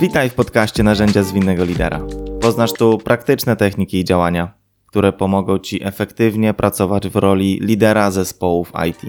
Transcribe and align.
Witaj 0.00 0.30
w 0.30 0.34
podcaście 0.34 0.82
Narzędzia 0.82 1.22
Zwinnego 1.22 1.64
Lidera. 1.64 2.06
Poznasz 2.40 2.72
tu 2.72 2.98
praktyczne 2.98 3.56
techniki 3.56 3.98
i 3.98 4.04
działania, 4.04 4.54
które 4.86 5.12
pomogą 5.12 5.58
Ci 5.58 5.84
efektywnie 5.84 6.54
pracować 6.54 7.08
w 7.08 7.16
roli 7.16 7.58
lidera 7.62 8.10
zespołów 8.10 8.72
IT. 8.88 9.00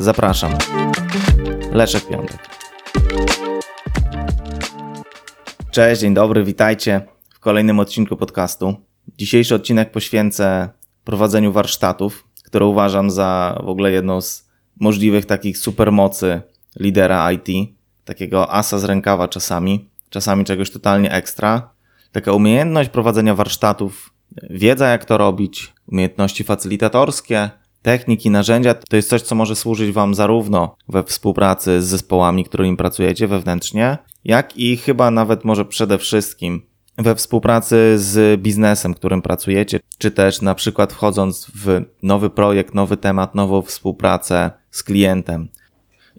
Zapraszam. 0.00 0.52
Leszek 1.72 2.08
Piątek. 2.08 2.48
Cześć, 5.70 6.00
dzień 6.00 6.14
dobry, 6.14 6.44
witajcie 6.44 7.00
w 7.34 7.40
kolejnym 7.40 7.80
odcinku 7.80 8.16
podcastu. 8.16 8.74
Dzisiejszy 9.18 9.54
odcinek 9.54 9.90
poświęcę 9.90 10.68
prowadzeniu 11.04 11.52
warsztatów, 11.52 12.26
które 12.44 12.66
uważam 12.66 13.10
za 13.10 13.60
w 13.64 13.68
ogóle 13.68 13.92
jedną 13.92 14.20
z 14.20 14.50
możliwych 14.80 15.26
takich 15.26 15.58
supermocy 15.58 16.42
lidera 16.80 17.32
IT, 17.32 17.79
takiego 18.04 18.52
asa 18.52 18.78
z 18.78 18.84
rękawa 18.84 19.28
czasami, 19.28 19.88
czasami 20.10 20.44
czegoś 20.44 20.70
totalnie 20.70 21.12
ekstra. 21.12 21.70
Taka 22.12 22.32
umiejętność 22.32 22.90
prowadzenia 22.90 23.34
warsztatów, 23.34 24.10
wiedza 24.50 24.88
jak 24.88 25.04
to 25.04 25.18
robić, 25.18 25.72
umiejętności 25.92 26.44
facylitatorskie, 26.44 27.50
techniki, 27.82 28.30
narzędzia, 28.30 28.74
to 28.74 28.96
jest 28.96 29.08
coś, 29.08 29.22
co 29.22 29.34
może 29.34 29.56
służyć 29.56 29.92
Wam 29.92 30.14
zarówno 30.14 30.76
we 30.88 31.02
współpracy 31.02 31.82
z 31.82 31.84
zespołami, 31.84 32.44
którymi 32.44 32.76
pracujecie 32.76 33.28
wewnętrznie, 33.28 33.98
jak 34.24 34.56
i 34.56 34.76
chyba 34.76 35.10
nawet 35.10 35.44
może 35.44 35.64
przede 35.64 35.98
wszystkim 35.98 36.62
we 36.98 37.14
współpracy 37.14 37.98
z 37.98 38.40
biznesem, 38.40 38.94
którym 38.94 39.22
pracujecie, 39.22 39.80
czy 39.98 40.10
też 40.10 40.42
na 40.42 40.54
przykład 40.54 40.92
wchodząc 40.92 41.50
w 41.54 41.82
nowy 42.02 42.30
projekt, 42.30 42.74
nowy 42.74 42.96
temat, 42.96 43.34
nową 43.34 43.62
współpracę 43.62 44.50
z 44.70 44.82
klientem. 44.82 45.48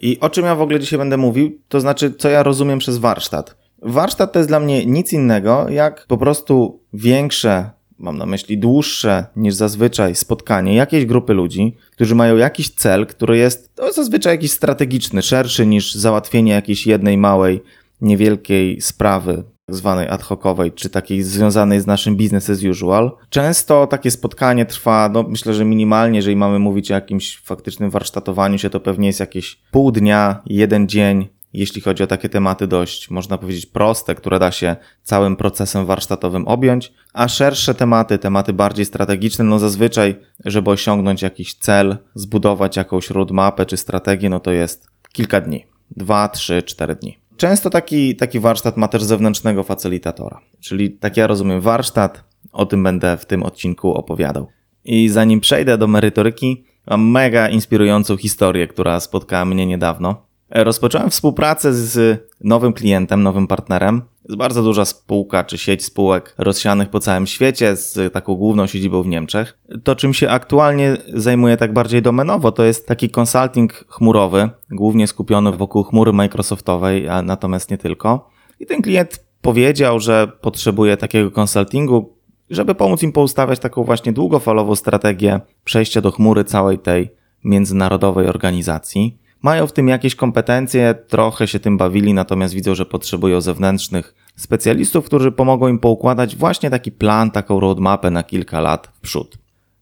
I 0.02 0.20
o 0.20 0.30
czym 0.30 0.46
ja 0.46 0.56
w 0.56 0.62
ogóle 0.62 0.80
dzisiaj 0.80 1.00
będę 1.00 1.18
mówił, 1.18 1.60
to 1.68 1.80
znaczy, 1.80 2.14
co 2.18 2.30
ja 2.30 2.44
rozumiem 2.44 2.80
przez 2.80 2.98
warsztat. 2.98 3.56
Warsztat 3.82 4.32
to 4.32 4.40
jest 4.40 4.50
dla 4.50 4.60
mnie 4.60 4.86
nic 4.86 5.14
innego, 5.14 5.70
jak 5.70 6.06
po 6.08 6.18
prostu 6.18 6.80
większe, 6.94 7.70
mam 7.98 8.18
na 8.18 8.26
myśli 8.26 8.58
dłuższe 8.58 9.26
niż 9.36 9.54
zazwyczaj 9.54 10.16
spotkanie 10.16 10.76
jakiejś 10.76 11.06
grupy 11.06 11.34
ludzi, 11.34 11.76
którzy 11.92 12.16
mają 12.16 12.38
jakiś 12.38 12.70
cel, 12.70 13.08
który 13.08 13.38
jest 13.38 13.72
no, 13.78 13.92
zazwyczaj 13.92 14.34
jakiś 14.34 14.52
strategiczny, 14.52 15.22
szerszy 15.22 15.66
niż 15.66 15.96
załatwienie 15.96 16.52
jakiejś 16.52 16.88
jednej 16.88 17.18
małej, 17.18 17.64
niewielkiej 18.02 18.82
sprawy, 18.82 19.44
zwanej 19.76 20.08
ad 20.08 20.24
hocowej, 20.24 20.72
czy 20.72 20.90
takiej 20.90 21.24
związanej 21.24 21.82
z 21.82 21.88
naszym 21.88 22.16
business 22.16 22.50
as 22.50 22.64
usual. 22.64 23.12
Często 23.30 23.88
takie 23.88 24.12
spotkanie 24.12 24.66
trwa, 24.66 25.10
no 25.14 25.24
myślę, 25.24 25.54
że 25.54 25.66
minimalnie, 25.66 26.18
jeżeli 26.18 26.36
mamy 26.36 26.60
mówić 26.60 26.92
o 26.92 26.94
jakimś 26.94 27.38
faktycznym 27.38 27.90
warsztatowaniu 27.90 28.58
się, 28.58 28.70
to 28.70 28.80
pewnie 28.80 29.08
jest 29.08 29.20
jakieś 29.20 29.60
pół 29.72 29.92
dnia, 29.92 30.42
jeden 30.46 30.88
dzień, 30.88 31.28
jeśli 31.54 31.82
chodzi 31.82 32.04
o 32.04 32.08
takie 32.08 32.30
tematy 32.30 32.68
dość, 32.68 33.10
można 33.10 33.38
powiedzieć, 33.38 33.66
proste, 33.66 34.16
które 34.16 34.40
da 34.40 34.52
się 34.52 34.76
całym 35.04 35.36
procesem 35.36 35.86
warsztatowym 35.86 36.48
objąć, 36.48 36.94
a 37.14 37.28
szersze 37.28 37.74
tematy, 37.74 38.18
tematy 38.18 38.54
bardziej 38.54 38.86
strategiczne, 38.86 39.46
no 39.46 39.60
zazwyczaj, 39.60 40.16
żeby 40.46 40.70
osiągnąć 40.70 41.22
jakiś 41.22 41.54
cel, 41.54 41.98
zbudować 42.16 42.78
jakąś 42.78 43.10
roadmapę 43.10 43.66
czy 43.66 43.78
strategię, 43.78 44.30
no 44.30 44.40
to 44.40 44.52
jest 44.52 44.88
kilka 45.14 45.42
dni. 45.42 45.66
Dwa, 45.98 46.30
trzy, 46.30 46.64
cztery 46.64 46.96
dni. 46.96 47.21
Często 47.42 47.70
taki, 47.70 48.16
taki 48.16 48.40
warsztat 48.40 48.78
ma 48.78 48.88
też 48.88 49.04
zewnętrznego 49.04 49.64
facylitatora, 49.64 50.40
czyli 50.60 50.92
tak 50.92 51.18
ja 51.18 51.28
rozumiem 51.28 51.62
warsztat, 51.62 52.24
o 52.52 52.66
tym 52.66 52.84
będę 52.84 53.18
w 53.18 53.26
tym 53.26 53.44
odcinku 53.44 53.94
opowiadał. 53.94 54.48
I 54.86 55.10
zanim 55.10 55.40
przejdę 55.40 55.78
do 55.78 55.88
merytoryki, 55.88 56.64
mam 56.88 57.10
mega 57.10 57.50
inspirującą 57.50 58.18
historię, 58.18 58.68
która 58.68 59.00
spotkała 59.00 59.46
mnie 59.46 59.66
niedawno. 59.66 60.26
Rozpocząłem 60.50 61.10
współpracę 61.10 61.74
z 61.74 62.20
nowym 62.42 62.74
klientem, 62.74 63.24
nowym 63.24 63.48
partnerem. 63.48 64.02
Jest 64.32 64.40
bardzo 64.40 64.64
duża 64.64 64.86
spółka 64.86 65.44
czy 65.44 65.58
sieć 65.58 65.86
spółek 65.86 66.36
rozsianych 66.38 66.90
po 66.90 67.00
całym 67.00 67.28
świecie 67.28 67.76
z 67.76 68.14
taką 68.14 68.36
główną 68.36 68.68
siedzibą 68.68 69.04
w 69.04 69.08
Niemczech. 69.08 69.58
To, 69.84 69.96
czym 69.96 70.14
się 70.14 70.30
aktualnie 70.30 70.98
zajmuję 71.14 71.58
tak 71.58 71.74
bardziej 71.74 72.02
domenowo, 72.02 72.52
to 72.52 72.64
jest 72.64 72.88
taki 72.88 73.10
consulting 73.20 73.74
chmurowy, 73.74 74.50
głównie 74.70 75.08
skupiony 75.08 75.52
wokół 75.52 75.84
chmury 75.84 76.14
Microsoftowej, 76.14 77.10
a 77.10 77.22
natomiast 77.22 77.72
nie 77.72 77.78
tylko. 77.78 78.30
I 78.60 78.66
ten 78.66 78.82
klient 78.82 79.26
powiedział, 79.42 80.00
że 80.00 80.32
potrzebuje 80.42 80.98
takiego 80.98 81.32
konsultingu, 81.32 82.18
żeby 82.50 82.76
pomóc 82.76 83.04
im 83.04 83.12
poustawiać 83.12 83.60
taką 83.60 83.84
właśnie 83.84 84.14
długofalową 84.14 84.76
strategię 84.76 85.40
przejścia 85.64 86.02
do 86.02 86.12
chmury 86.12 86.44
całej 86.44 86.80
tej 86.80 87.10
międzynarodowej 87.44 88.28
organizacji. 88.28 89.22
Mają 89.42 89.68
w 89.68 89.74
tym 89.74 89.88
jakieś 89.88 90.16
kompetencje, 90.16 90.96
trochę 91.08 91.48
się 91.48 91.60
tym 91.60 91.78
bawili, 91.78 92.14
natomiast 92.14 92.54
widzą, 92.54 92.76
że 92.76 92.86
potrzebują 92.86 93.42
zewnętrznych 93.42 94.16
specjalistów, 94.36 95.06
którzy 95.06 95.32
pomogą 95.32 95.68
im 95.68 95.80
poukładać 95.80 96.36
właśnie 96.36 96.70
taki 96.70 96.92
plan, 96.92 97.32
taką 97.32 97.60
roadmapę 97.60 98.12
na 98.12 98.24
kilka 98.24 98.62
lat 98.62 98.90
w 98.94 99.00
przód. 99.00 99.38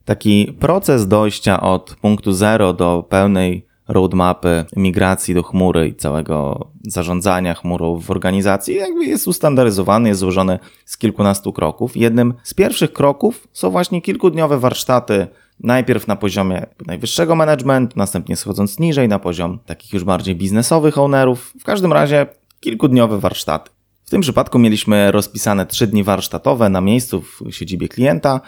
Taki 0.06 0.54
proces 0.60 1.08
dojścia 1.08 1.62
od 1.62 1.96
punktu 2.02 2.34
zero 2.34 2.74
do 2.74 3.06
pełnej 3.10 3.66
roadmapy 3.88 4.66
migracji 4.76 5.34
do 5.34 5.44
chmury 5.44 5.88
i 5.88 5.96
całego 5.96 6.68
zarządzania 6.84 7.54
chmurą 7.54 8.00
w 8.00 8.12
organizacji 8.12 8.76
jakby 8.76 9.06
jest 9.06 9.28
ustandaryzowany, 9.28 10.10
jest 10.10 10.20
złożony 10.20 10.60
z 10.86 10.98
kilkunastu 10.98 11.54
kroków. 11.54 11.98
Jednym 11.98 12.34
z 12.44 12.54
pierwszych 12.54 12.94
kroków 12.94 13.48
są 13.54 13.70
właśnie 13.70 14.02
kilkudniowe 14.02 14.60
warsztaty 14.60 15.28
Najpierw 15.64 16.08
na 16.08 16.16
poziomie 16.16 16.66
najwyższego 16.86 17.36
managementu, 17.36 17.94
następnie 18.00 18.36
schodząc 18.36 18.80
niżej 18.80 19.08
na 19.08 19.20
poziom 19.20 19.60
takich 19.66 19.94
już 19.94 20.04
bardziej 20.04 20.36
biznesowych 20.36 20.98
ownerów. 20.98 21.54
W 21.60 21.64
każdym 21.64 21.94
razie 21.94 22.28
kilkudniowe 22.60 23.20
warsztaty. 23.20 23.72
W 24.10 24.12
tym 24.12 24.22
przypadku 24.22 24.60
mieliśmy 24.60 25.12
rozpisane 25.12 25.66
trzy 25.66 25.88
dni 25.88 26.04
warsztatowe 26.04 26.70
na 26.70 26.82
miejscu 26.82 27.22
w 27.22 27.52
siedzibie 27.52 27.88
klienta. 27.88 28.42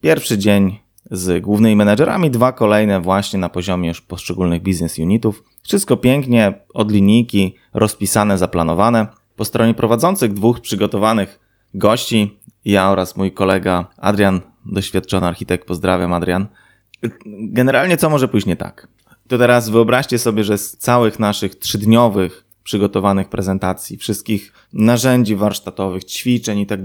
Pierwszy 0.00 0.38
dzień 0.38 0.78
z 1.10 1.42
głównymi 1.42 1.76
menedżerami, 1.76 2.30
dwa 2.30 2.52
kolejne 2.52 3.00
właśnie 3.00 3.38
na 3.38 3.48
poziomie 3.48 3.88
już 3.88 4.00
poszczególnych 4.00 4.62
business 4.62 4.98
unitów. 4.98 5.44
Wszystko 5.62 5.96
pięknie, 5.96 6.60
od 6.74 6.92
linijki, 6.92 7.54
rozpisane, 7.74 8.38
zaplanowane. 8.38 9.06
Po 9.36 9.44
stronie 9.44 9.74
prowadzących 9.74 10.32
dwóch 10.32 10.60
przygotowanych 10.60 11.40
gości, 11.74 12.38
ja 12.64 12.90
oraz 12.90 13.16
mój 13.16 13.32
kolega 13.32 13.86
Adrian 13.96 14.40
doświadczony 14.66 15.26
architekt, 15.26 15.68
pozdrawiam 15.68 16.12
Adrian. 16.12 16.46
Generalnie 17.26 17.96
co 17.96 18.10
może 18.10 18.28
pójść 18.28 18.46
nie 18.46 18.56
tak? 18.56 18.88
To 19.28 19.38
teraz 19.38 19.68
wyobraźcie 19.68 20.18
sobie, 20.18 20.44
że 20.44 20.58
z 20.58 20.76
całych 20.76 21.18
naszych 21.18 21.54
trzydniowych 21.54 22.47
przygotowanych 22.68 23.28
prezentacji, 23.28 23.96
wszystkich 23.96 24.52
narzędzi 24.72 25.36
warsztatowych, 25.36 26.04
ćwiczeń 26.04 26.58
i 26.58 26.66
tak 26.66 26.80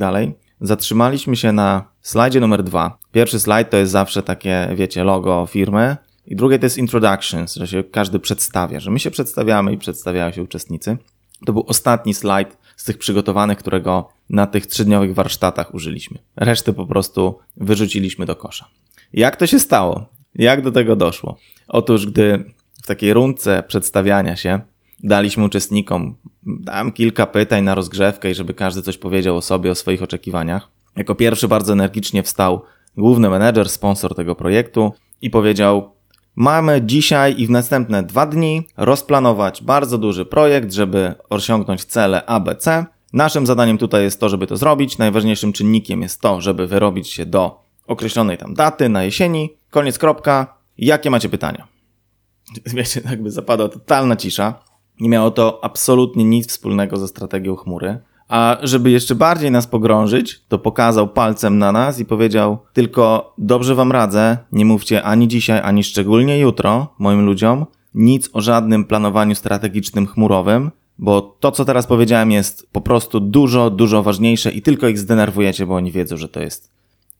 zatrzymaliśmy 0.62 1.36
się 1.36 1.52
na 1.52 1.88
slajdzie 2.02 2.40
numer 2.40 2.64
dwa. 2.64 2.98
Pierwszy 3.12 3.40
slajd 3.40 3.70
to 3.70 3.78
jest 3.78 3.92
zawsze 3.92 4.24
takie, 4.24 4.70
wiecie, 4.76 5.04
logo 5.04 5.46
firmy, 5.46 5.98
i 6.28 6.36
drugie 6.36 6.60
to 6.60 6.66
jest 6.66 6.78
introductions, 6.78 7.56
że 7.56 7.68
się 7.68 7.84
każdy 7.84 8.20
przedstawia, 8.20 8.80
że 8.80 8.92
my 8.92 9.00
się 9.00 9.12
przedstawiamy 9.12 9.74
i 9.74 9.78
przedstawiają 9.78 10.32
się 10.32 10.44
uczestnicy. 10.44 10.98
To 11.46 11.54
był 11.54 11.64
ostatni 11.68 12.14
slajd 12.14 12.58
z 12.76 12.84
tych 12.84 12.98
przygotowanych, 12.98 13.58
którego 13.58 14.10
na 14.30 14.48
tych 14.48 14.68
trzydniowych 14.68 15.14
warsztatach 15.14 15.74
użyliśmy. 15.74 16.18
Resztę 16.36 16.74
po 16.74 16.86
prostu 16.86 17.40
wyrzuciliśmy 17.58 18.26
do 18.26 18.36
kosza. 18.36 18.68
Jak 19.14 19.36
to 19.36 19.48
się 19.48 19.60
stało? 19.60 20.06
Jak 20.36 20.62
do 20.62 20.72
tego 20.72 20.96
doszło? 20.96 21.38
Otóż, 21.68 22.06
gdy 22.06 22.54
w 22.84 22.88
takiej 22.88 23.14
rundce 23.14 23.64
przedstawiania 23.68 24.36
się 24.36 24.73
daliśmy 25.04 25.44
uczestnikom, 25.44 26.16
dałem 26.44 26.92
kilka 26.92 27.26
pytań 27.26 27.64
na 27.64 27.76
rozgrzewkę 27.76 28.32
i 28.32 28.36
żeby 28.36 28.54
każdy 28.54 28.82
coś 28.82 28.98
powiedział 28.98 29.38
o 29.38 29.42
sobie, 29.42 29.72
o 29.72 29.76
swoich 29.76 30.04
oczekiwaniach. 30.04 30.68
Jako 30.96 31.16
pierwszy 31.16 31.48
bardzo 31.48 31.74
energicznie 31.74 32.24
wstał 32.24 32.62
główny 32.98 33.30
menedżer, 33.30 33.70
sponsor 33.70 34.16
tego 34.16 34.36
projektu 34.36 34.94
i 35.22 35.30
powiedział: 35.30 35.92
Mamy 36.36 36.82
dzisiaj 36.86 37.36
i 37.38 37.48
w 37.48 37.50
następne 37.50 38.04
dwa 38.04 38.26
dni 38.26 38.68
rozplanować 38.78 39.64
bardzo 39.64 39.98
duży 39.98 40.26
projekt, 40.26 40.74
żeby 40.74 41.16
osiągnąć 41.30 41.86
cele 41.86 42.26
ABC. 42.26 42.86
Naszym 43.14 43.48
zadaniem 43.48 43.78
tutaj 43.78 44.04
jest 44.04 44.20
to, 44.20 44.30
żeby 44.30 44.48
to 44.48 44.58
zrobić. 44.58 44.98
Najważniejszym 44.98 45.54
czynnikiem 45.54 46.02
jest 46.02 46.22
to, 46.22 46.42
żeby 46.42 46.68
wyrobić 46.68 47.08
się 47.08 47.26
do 47.26 47.64
określonej 47.88 48.38
tam 48.38 48.54
daty 48.54 48.90
na 48.90 49.04
jesieni. 49.04 49.54
Koniec, 49.70 50.00
kropka. 50.00 50.58
Jakie 50.78 51.10
macie 51.10 51.30
pytania? 51.30 51.68
Wiecie, 52.66 53.02
jakby 53.10 53.32
zapadła 53.32 53.70
totalna 53.70 54.16
cisza. 54.16 54.64
Nie 55.00 55.10
miało 55.10 55.32
to 55.32 55.60
absolutnie 55.64 56.24
nic 56.24 56.48
wspólnego 56.48 56.98
ze 56.98 57.08
strategią 57.08 57.56
chmury. 57.56 58.00
A 58.28 58.58
żeby 58.64 58.92
jeszcze 58.92 59.16
bardziej 59.16 59.52
nas 59.52 59.68
pogrążyć, 59.68 60.42
to 60.48 60.60
pokazał 60.60 61.08
palcem 61.08 61.58
na 61.58 61.72
nas 61.72 62.00
i 62.00 62.06
powiedział: 62.06 62.58
Tylko 62.74 63.34
dobrze 63.38 63.76
wam 63.76 63.92
radzę, 63.92 64.38
nie 64.52 64.66
mówcie 64.66 65.04
ani 65.04 65.28
dzisiaj, 65.28 65.62
ani 65.64 65.84
szczególnie 65.84 66.40
jutro 66.40 66.88
moim 67.00 67.26
ludziom 67.26 67.66
nic 67.96 68.30
o 68.34 68.42
żadnym 68.42 68.86
planowaniu 68.86 69.36
strategicznym 69.36 70.08
chmurowym, 70.08 70.72
bo 71.00 71.22
to, 71.22 71.52
co 71.52 71.66
teraz 71.66 71.88
powiedziałem, 71.88 72.32
jest 72.32 72.70
po 72.72 72.82
prostu 72.82 73.20
dużo, 73.20 73.70
dużo 73.70 74.04
ważniejsze 74.04 74.52
i 74.52 74.62
tylko 74.62 74.88
ich 74.88 75.00
zdenerwujecie, 75.00 75.66
bo 75.66 75.76
oni 75.76 75.92
wiedzą, 75.92 76.18
że 76.18 76.30
to 76.30 76.42
jest 76.42 76.72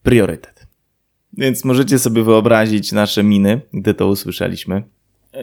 priorytet. 0.04 0.68
Więc 1.38 1.66
możecie 1.66 2.00
sobie 2.00 2.24
wyobrazić 2.24 2.92
nasze 2.92 3.24
miny, 3.24 3.62
gdy 3.74 3.94
to 3.94 4.08
usłyszeliśmy. 4.08 4.84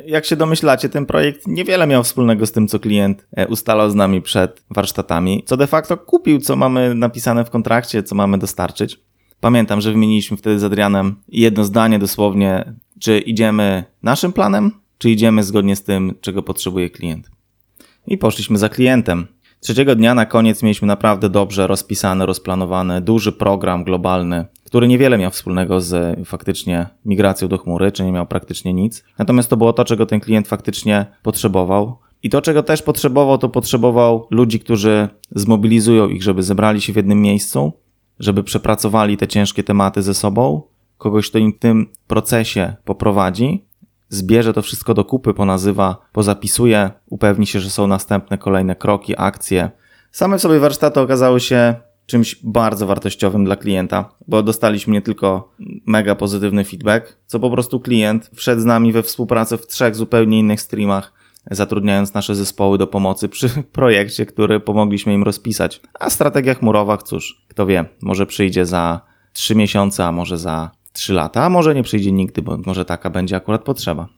Jak 0.07 0.25
się 0.25 0.37
domyślacie, 0.37 0.89
ten 0.89 1.07
projekt 1.07 1.47
niewiele 1.47 1.87
miał 1.87 2.05
wspólnego 2.05 2.47
z 2.47 2.53
tym, 2.53 2.69
co 2.69 2.81
klient 2.81 3.27
e, 3.37 3.47
ustalał 3.49 3.91
z 3.91 3.95
nami 3.95 4.23
przed 4.23 4.63
warsztatami, 4.71 5.43
co 5.47 5.57
de 5.57 5.67
facto 5.67 5.97
kupił, 5.97 6.41
co 6.41 6.57
mamy 6.57 6.95
napisane 6.95 7.45
w 7.45 7.51
kontrakcie, 7.51 8.03
co 8.03 8.15
mamy 8.15 8.39
dostarczyć. 8.39 9.01
Pamiętam, 9.41 9.81
że 9.81 9.93
wymieniliśmy 9.93 10.37
wtedy 10.37 10.59
z 10.59 10.65
Adrianem 10.65 11.17
jedno 11.29 11.65
zdanie 11.65 11.99
dosłownie, 11.99 12.73
czy 12.99 13.19
idziemy 13.19 13.85
naszym 14.03 14.33
planem, 14.33 14.71
czy 14.99 15.11
idziemy 15.11 15.43
zgodnie 15.43 15.77
z 15.77 15.83
tym, 15.85 16.15
czego 16.21 16.43
potrzebuje 16.43 16.91
klient. 16.91 17.31
I 18.07 18.19
poszliśmy 18.19 18.59
za 18.59 18.69
klientem. 18.69 19.27
Trzeciego 19.61 19.95
dnia 19.95 20.15
na 20.15 20.27
koniec 20.27 20.63
mieliśmy 20.63 20.89
naprawdę 20.89 21.29
dobrze 21.29 21.67
rozpisany, 21.67 22.27
rozplanowany, 22.27 23.01
duży 23.01 23.33
program 23.33 23.85
globalny, 23.85 24.45
który 24.65 24.89
niewiele 24.89 25.19
miał 25.19 25.31
wspólnego 25.31 25.81
z 25.81 26.19
faktycznie 26.29 26.87
migracją 27.05 27.49
do 27.49 27.59
chmury, 27.59 27.93
czy 27.93 28.05
nie 28.05 28.13
miał 28.13 28.27
praktycznie 28.27 28.75
nic. 28.75 29.05
Natomiast 29.19 29.51
to 29.51 29.57
było 29.57 29.73
to, 29.73 29.85
czego 29.85 30.07
ten 30.07 30.21
klient 30.21 30.49
faktycznie 30.49 31.07
potrzebował. 31.23 31.99
I 32.23 32.31
to, 32.31 32.43
czego 32.43 32.63
też 32.63 32.83
potrzebował, 32.83 33.39
to 33.39 33.49
potrzebował 33.49 34.27
ludzi, 34.31 34.61
którzy 34.61 35.09
zmobilizują 35.35 36.09
ich, 36.09 36.23
żeby 36.23 36.43
zebrali 36.43 36.81
się 36.81 36.93
w 36.93 36.97
jednym 36.97 37.23
miejscu, 37.23 37.73
żeby 38.19 38.43
przepracowali 38.43 39.17
te 39.17 39.29
ciężkie 39.29 39.63
tematy 39.63 40.03
ze 40.03 40.15
sobą, 40.15 40.63
kogoś, 40.99 41.31
kto 41.31 41.39
im 41.39 41.53
w 41.53 41.59
tym 41.59 41.87
procesie 42.07 42.77
poprowadzi, 42.85 43.65
zbierze 44.11 44.53
to 44.53 44.63
wszystko 44.63 44.95
do 44.95 45.05
kupy, 45.05 45.35
ponazywa, 45.35 45.97
pozapisuje, 46.13 46.91
upewni 47.07 47.47
się, 47.47 47.61
że 47.61 47.71
są 47.71 47.87
następne 47.87 48.39
kolejne 48.39 48.77
kroki, 48.77 49.15
akcje. 49.19 49.71
Same 50.13 50.39
w 50.39 50.43
sobie 50.43 50.59
warsztaty 50.59 51.01
okazały 51.01 51.41
się 51.41 51.75
czymś 52.07 52.37
bardzo 52.45 52.87
wartościowym 52.87 53.45
dla 53.45 53.57
klienta, 53.57 54.15
bo 54.29 54.43
dostaliśmy 54.43 54.93
nie 54.93 55.03
tylko 55.03 55.55
mega 55.87 56.15
pozytywny 56.15 56.65
feedback, 56.65 57.17
co 57.27 57.41
po 57.41 57.51
prostu 57.51 57.81
klient 57.81 58.31
wszedł 58.35 58.63
z 58.63 58.65
nami 58.65 58.93
we 58.93 59.03
współpracę 59.03 59.59
w 59.59 59.67
trzech 59.67 59.97
zupełnie 59.97 60.39
innych 60.39 60.61
streamach, 60.61 61.13
zatrudniając 61.51 62.15
nasze 62.15 62.35
zespoły 62.35 62.79
do 62.79 62.87
pomocy 62.87 63.29
przy 63.29 63.49
projekcie, 63.73 64.27
który 64.27 64.61
pomogliśmy 64.61 65.15
im 65.15 65.23
rozpisać. 65.23 65.81
A 66.01 66.11
strategia 66.11 66.55
chmurowa, 66.55 66.97
cóż, 66.97 67.45
kto 67.49 67.67
wie, 67.67 67.85
może 68.03 68.27
przyjdzie 68.27 68.67
za 68.67 69.01
trzy 69.33 69.55
miesiące, 69.55 70.05
a 70.05 70.13
może 70.13 70.39
za 70.39 70.71
trzy 70.93 71.13
lata, 71.13 71.45
a 71.45 71.49
może 71.49 71.75
nie 71.75 71.83
przyjdzie 71.83 72.13
nigdy, 72.13 72.43
bo 72.43 72.59
może 72.67 72.85
taka 72.85 73.11
będzie 73.11 73.37
akurat 73.37 73.63
potrzeba. 73.63 74.09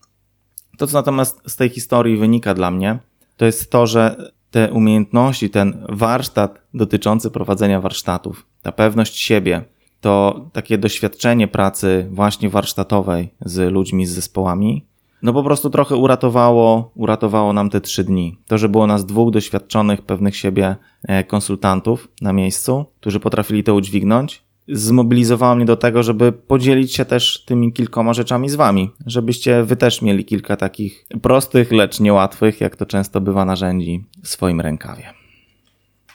To, 0.77 0.87
co 0.87 0.97
natomiast 0.97 1.41
z 1.47 1.55
tej 1.55 1.69
historii 1.69 2.17
wynika 2.17 2.53
dla 2.53 2.71
mnie, 2.71 2.99
to 3.37 3.45
jest 3.45 3.71
to, 3.71 3.87
że 3.87 4.31
te 4.51 4.71
umiejętności, 4.71 5.49
ten 5.49 5.85
warsztat 5.89 6.61
dotyczący 6.73 7.31
prowadzenia 7.31 7.81
warsztatów, 7.81 8.45
ta 8.61 8.71
pewność 8.71 9.19
siebie, 9.19 9.63
to 10.01 10.45
takie 10.53 10.77
doświadczenie 10.77 11.47
pracy 11.47 12.07
właśnie 12.11 12.49
warsztatowej 12.49 13.33
z 13.45 13.71
ludźmi, 13.71 14.05
z 14.05 14.11
zespołami, 14.11 14.85
no 15.23 15.33
po 15.33 15.43
prostu 15.43 15.69
trochę 15.69 15.95
uratowało, 15.95 16.91
uratowało 16.95 17.53
nam 17.53 17.69
te 17.69 17.81
trzy 17.81 18.03
dni. 18.03 18.37
To, 18.47 18.57
że 18.57 18.69
było 18.69 18.87
nas 18.87 19.05
dwóch 19.05 19.31
doświadczonych, 19.31 20.01
pewnych 20.01 20.35
siebie 20.35 20.75
e, 21.03 21.23
konsultantów 21.23 22.07
na 22.21 22.33
miejscu, 22.33 22.85
którzy 22.99 23.19
potrafili 23.19 23.63
to 23.63 23.75
udźwignąć, 23.75 24.43
zmobilizowało 24.67 25.55
mnie 25.55 25.65
do 25.65 25.77
tego, 25.77 26.03
żeby 26.03 26.31
podzielić 26.31 26.95
się 26.95 27.05
też 27.05 27.43
tymi 27.45 27.73
kilkoma 27.73 28.13
rzeczami 28.13 28.49
z 28.49 28.55
wami, 28.55 28.91
żebyście 29.05 29.63
wy 29.63 29.75
też 29.75 30.01
mieli 30.01 30.25
kilka 30.25 30.57
takich 30.57 31.05
prostych, 31.21 31.71
lecz 31.71 31.99
niełatwych, 31.99 32.61
jak 32.61 32.75
to 32.75 32.85
często 32.85 33.21
bywa 33.21 33.45
narzędzi 33.45 34.05
w 34.23 34.27
swoim 34.27 34.61
rękawie. 34.61 35.13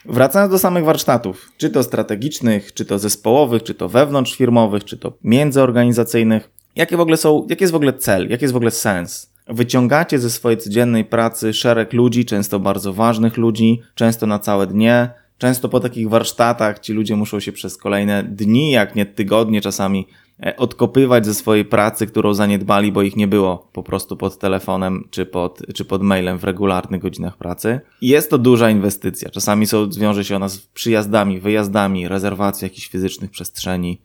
Wracając 0.05 0.53
do 0.53 0.59
samych 0.59 0.85
warsztatów, 0.85 1.53
czy 1.57 1.71
to 1.71 1.83
strategicznych, 1.83 2.75
czy 2.75 2.85
to 2.85 2.99
zespołowych, 2.99 3.63
czy 3.63 3.75
to 3.75 3.89
wewnątrzfirmowych, 3.89 4.85
czy 4.85 4.97
to 4.97 5.13
międzyorganizacyjnych, 5.25 6.51
jakie 6.77 6.97
w 6.97 7.01
ogóle 7.01 7.17
są, 7.17 7.47
jaki 7.51 7.63
jest 7.63 7.73
w 7.73 7.77
ogóle 7.77 7.93
cel, 7.93 8.29
jaki 8.29 8.45
jest 8.45 8.55
w 8.55 8.57
ogóle 8.57 8.71
sens? 8.71 9.33
Wyciągacie 9.49 10.19
ze 10.19 10.31
swojej 10.31 10.59
codziennej 10.59 11.05
pracy 11.05 11.53
szereg 11.53 11.93
ludzi, 11.93 12.25
często 12.25 12.61
bardzo 12.61 12.93
ważnych 12.93 13.37
ludzi, 13.37 13.81
często 13.95 14.27
na 14.27 14.39
całe 14.39 14.67
dnie, 14.67 15.11
Często 15.39 15.69
po 15.69 15.81
takich 15.81 16.09
warsztatach 16.09 16.79
ci 16.79 16.93
ludzie 16.93 17.17
muszą 17.17 17.41
się 17.41 17.53
przez 17.53 17.77
kolejne 17.77 18.23
dni, 18.23 18.71
jak 18.71 18.95
nie 18.95 19.07
tygodnie 19.07 19.61
czasami 19.61 20.07
e, 20.43 20.57
odkopywać 20.57 21.27
ze 21.27 21.35
swojej 21.35 21.65
pracy, 21.65 22.07
którą 22.07 22.35
zaniedbali, 22.35 22.93
bo 22.93 23.03
ich 23.03 23.17
nie 23.17 23.29
było 23.29 23.69
po 23.73 23.83
prostu 23.83 24.17
pod 24.17 24.39
telefonem 24.39 25.09
czy 25.11 25.27
pod, 25.27 25.63
czy 25.75 25.85
pod 25.85 26.03
mailem 26.03 26.39
w 26.39 26.45
regularnych 26.45 27.01
godzinach 27.01 27.37
pracy. 27.37 27.81
Jest 28.03 28.31
to 28.31 28.39
duża 28.39 28.71
inwestycja. 28.71 29.31
Czasami 29.31 29.67
są, 29.67 29.91
wiąże 29.91 30.25
się 30.25 30.37
ona 30.37 30.49
z 30.49 30.59
przyjazdami, 30.59 31.41
wyjazdami, 31.41 32.09
rezerwacją 32.09 32.67
jakichś 32.67 32.89
fizycznych 32.89 33.31
przestrzeni, 33.31 34.01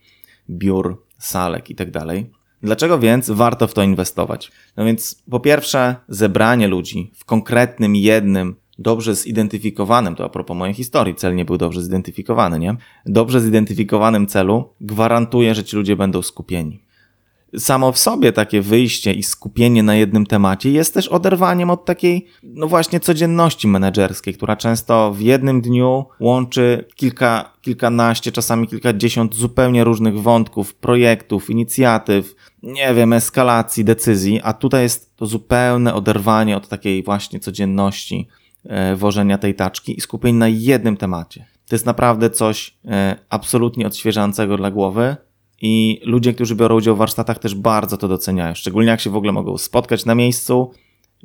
biur, 0.49 1.01
salek 1.17 1.69
itd. 1.69 1.91
Tak 1.91 2.17
Dlaczego 2.63 2.99
więc 2.99 3.29
warto 3.29 3.67
w 3.67 3.73
to 3.73 3.83
inwestować? 3.83 4.51
No 4.77 4.85
więc 4.85 5.23
po 5.29 5.39
pierwsze, 5.39 5.95
zebranie 6.07 6.67
ludzi 6.67 7.11
w 7.15 7.25
konkretnym, 7.25 7.95
jednym, 7.95 8.55
dobrze 8.79 9.15
zidentyfikowanym, 9.15 10.15
to 10.15 10.25
a 10.25 10.29
propos 10.29 10.57
mojej 10.57 10.73
historii, 10.73 11.15
cel 11.15 11.35
nie 11.35 11.45
był 11.45 11.57
dobrze 11.57 11.81
zidentyfikowany, 11.81 12.59
nie? 12.59 12.75
Dobrze 13.05 13.41
zidentyfikowanym 13.41 14.27
celu 14.27 14.69
gwarantuje, 14.81 15.55
że 15.55 15.63
ci 15.63 15.75
ludzie 15.75 15.95
będą 15.95 16.21
skupieni. 16.21 16.83
Samo 17.57 17.91
w 17.91 17.97
sobie 17.97 18.31
takie 18.31 18.61
wyjście 18.61 19.13
i 19.13 19.23
skupienie 19.23 19.83
na 19.83 19.95
jednym 19.95 20.25
temacie 20.25 20.71
jest 20.71 20.93
też 20.93 21.07
oderwaniem 21.07 21.69
od 21.69 21.85
takiej, 21.85 22.25
no 22.43 22.67
właśnie, 22.67 22.99
codzienności 22.99 23.67
menedżerskiej, 23.67 24.33
która 24.33 24.55
często 24.55 25.13
w 25.13 25.21
jednym 25.21 25.61
dniu 25.61 26.05
łączy 26.19 26.85
kilka, 26.95 27.53
kilkanaście, 27.61 28.31
czasami 28.31 28.67
kilkadziesiąt 28.67 29.35
zupełnie 29.35 29.83
różnych 29.83 30.21
wątków, 30.21 30.75
projektów, 30.75 31.49
inicjatyw, 31.49 32.35
nie 32.63 32.93
wiem, 32.93 33.13
eskalacji, 33.13 33.85
decyzji, 33.85 34.41
a 34.43 34.53
tutaj 34.53 34.83
jest 34.83 35.15
to 35.15 35.25
zupełne 35.25 35.93
oderwanie 35.93 36.57
od 36.57 36.67
takiej 36.67 37.03
właśnie 37.03 37.39
codzienności 37.39 38.27
wożenia 38.95 39.37
tej 39.37 39.55
taczki 39.55 39.97
i 39.97 40.01
skupień 40.01 40.35
na 40.35 40.47
jednym 40.47 40.97
temacie. 40.97 41.45
To 41.67 41.75
jest 41.75 41.85
naprawdę 41.85 42.29
coś 42.29 42.77
e, 42.85 43.15
absolutnie 43.29 43.87
odświeżającego 43.87 44.57
dla 44.57 44.71
głowy 44.71 45.15
i 45.61 46.01
ludzie, 46.03 46.33
którzy 46.33 46.55
biorą 46.55 46.75
udział 46.75 46.95
w 46.95 46.97
warsztatach 46.97 47.39
też 47.39 47.55
bardzo 47.55 47.97
to 47.97 48.07
doceniają. 48.07 48.55
Szczególnie 48.55 48.89
jak 48.89 49.01
się 49.01 49.09
w 49.09 49.15
ogóle 49.15 49.31
mogą 49.31 49.57
spotkać 49.57 50.05
na 50.05 50.15
miejscu, 50.15 50.71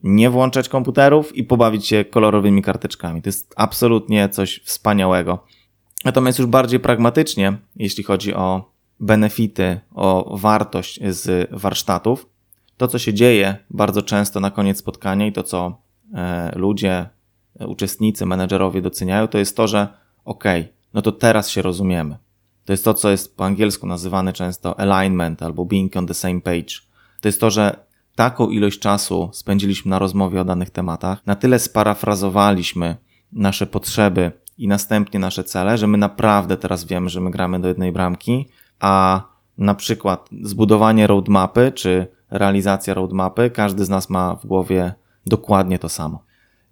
nie 0.02 0.30
włączać 0.30 0.68
komputerów 0.68 1.36
i 1.36 1.44
pobawić 1.44 1.86
się 1.86 2.04
kolorowymi 2.04 2.62
karteczkami. 2.62 3.22
To 3.22 3.28
jest 3.28 3.54
absolutnie 3.56 4.28
coś 4.28 4.60
wspaniałego. 4.64 5.44
Natomiast 6.04 6.38
już 6.38 6.48
bardziej 6.48 6.80
pragmatycznie, 6.80 7.58
jeśli 7.76 8.04
chodzi 8.04 8.34
o 8.34 8.70
benefity, 9.00 9.80
o 9.94 10.36
wartość 10.36 11.00
z 11.08 11.50
warsztatów, 11.52 12.26
to 12.76 12.88
co 12.88 12.98
się 12.98 13.14
dzieje 13.14 13.56
bardzo 13.70 14.02
często 14.02 14.40
na 14.40 14.50
koniec 14.50 14.78
spotkania 14.78 15.26
i 15.26 15.32
to 15.32 15.42
co 15.42 15.78
e, 16.14 16.52
ludzie 16.56 17.06
uczestnicy, 17.66 18.26
menedżerowie 18.26 18.82
doceniają, 18.82 19.28
to 19.28 19.38
jest 19.38 19.56
to, 19.56 19.68
że 19.68 19.88
ok, 20.24 20.44
no 20.94 21.02
to 21.02 21.12
teraz 21.12 21.50
się 21.50 21.62
rozumiemy. 21.62 22.18
To 22.64 22.72
jest 22.72 22.84
to, 22.84 22.94
co 22.94 23.10
jest 23.10 23.36
po 23.36 23.44
angielsku 23.44 23.86
nazywane 23.86 24.32
często 24.32 24.80
alignment 24.80 25.42
albo 25.42 25.64
being 25.64 25.96
on 25.96 26.06
the 26.06 26.14
same 26.14 26.40
page. 26.40 26.74
To 27.20 27.28
jest 27.28 27.40
to, 27.40 27.50
że 27.50 27.76
taką 28.14 28.48
ilość 28.48 28.78
czasu 28.78 29.30
spędziliśmy 29.32 29.90
na 29.90 29.98
rozmowie 29.98 30.40
o 30.40 30.44
danych 30.44 30.70
tematach, 30.70 31.26
na 31.26 31.36
tyle 31.36 31.58
sparafrazowaliśmy 31.58 32.96
nasze 33.32 33.66
potrzeby 33.66 34.32
i 34.58 34.68
następnie 34.68 35.20
nasze 35.20 35.44
cele, 35.44 35.78
że 35.78 35.86
my 35.86 35.98
naprawdę 35.98 36.56
teraz 36.56 36.84
wiemy, 36.84 37.08
że 37.08 37.20
my 37.20 37.30
gramy 37.30 37.60
do 37.60 37.68
jednej 37.68 37.92
bramki, 37.92 38.48
a 38.80 39.22
na 39.58 39.74
przykład 39.74 40.28
zbudowanie 40.42 41.06
roadmapy 41.06 41.72
czy 41.74 42.06
realizacja 42.30 42.94
roadmapy, 42.94 43.50
każdy 43.50 43.84
z 43.84 43.88
nas 43.88 44.10
ma 44.10 44.34
w 44.36 44.46
głowie 44.46 44.94
dokładnie 45.26 45.78
to 45.78 45.88
samo. 45.88 46.27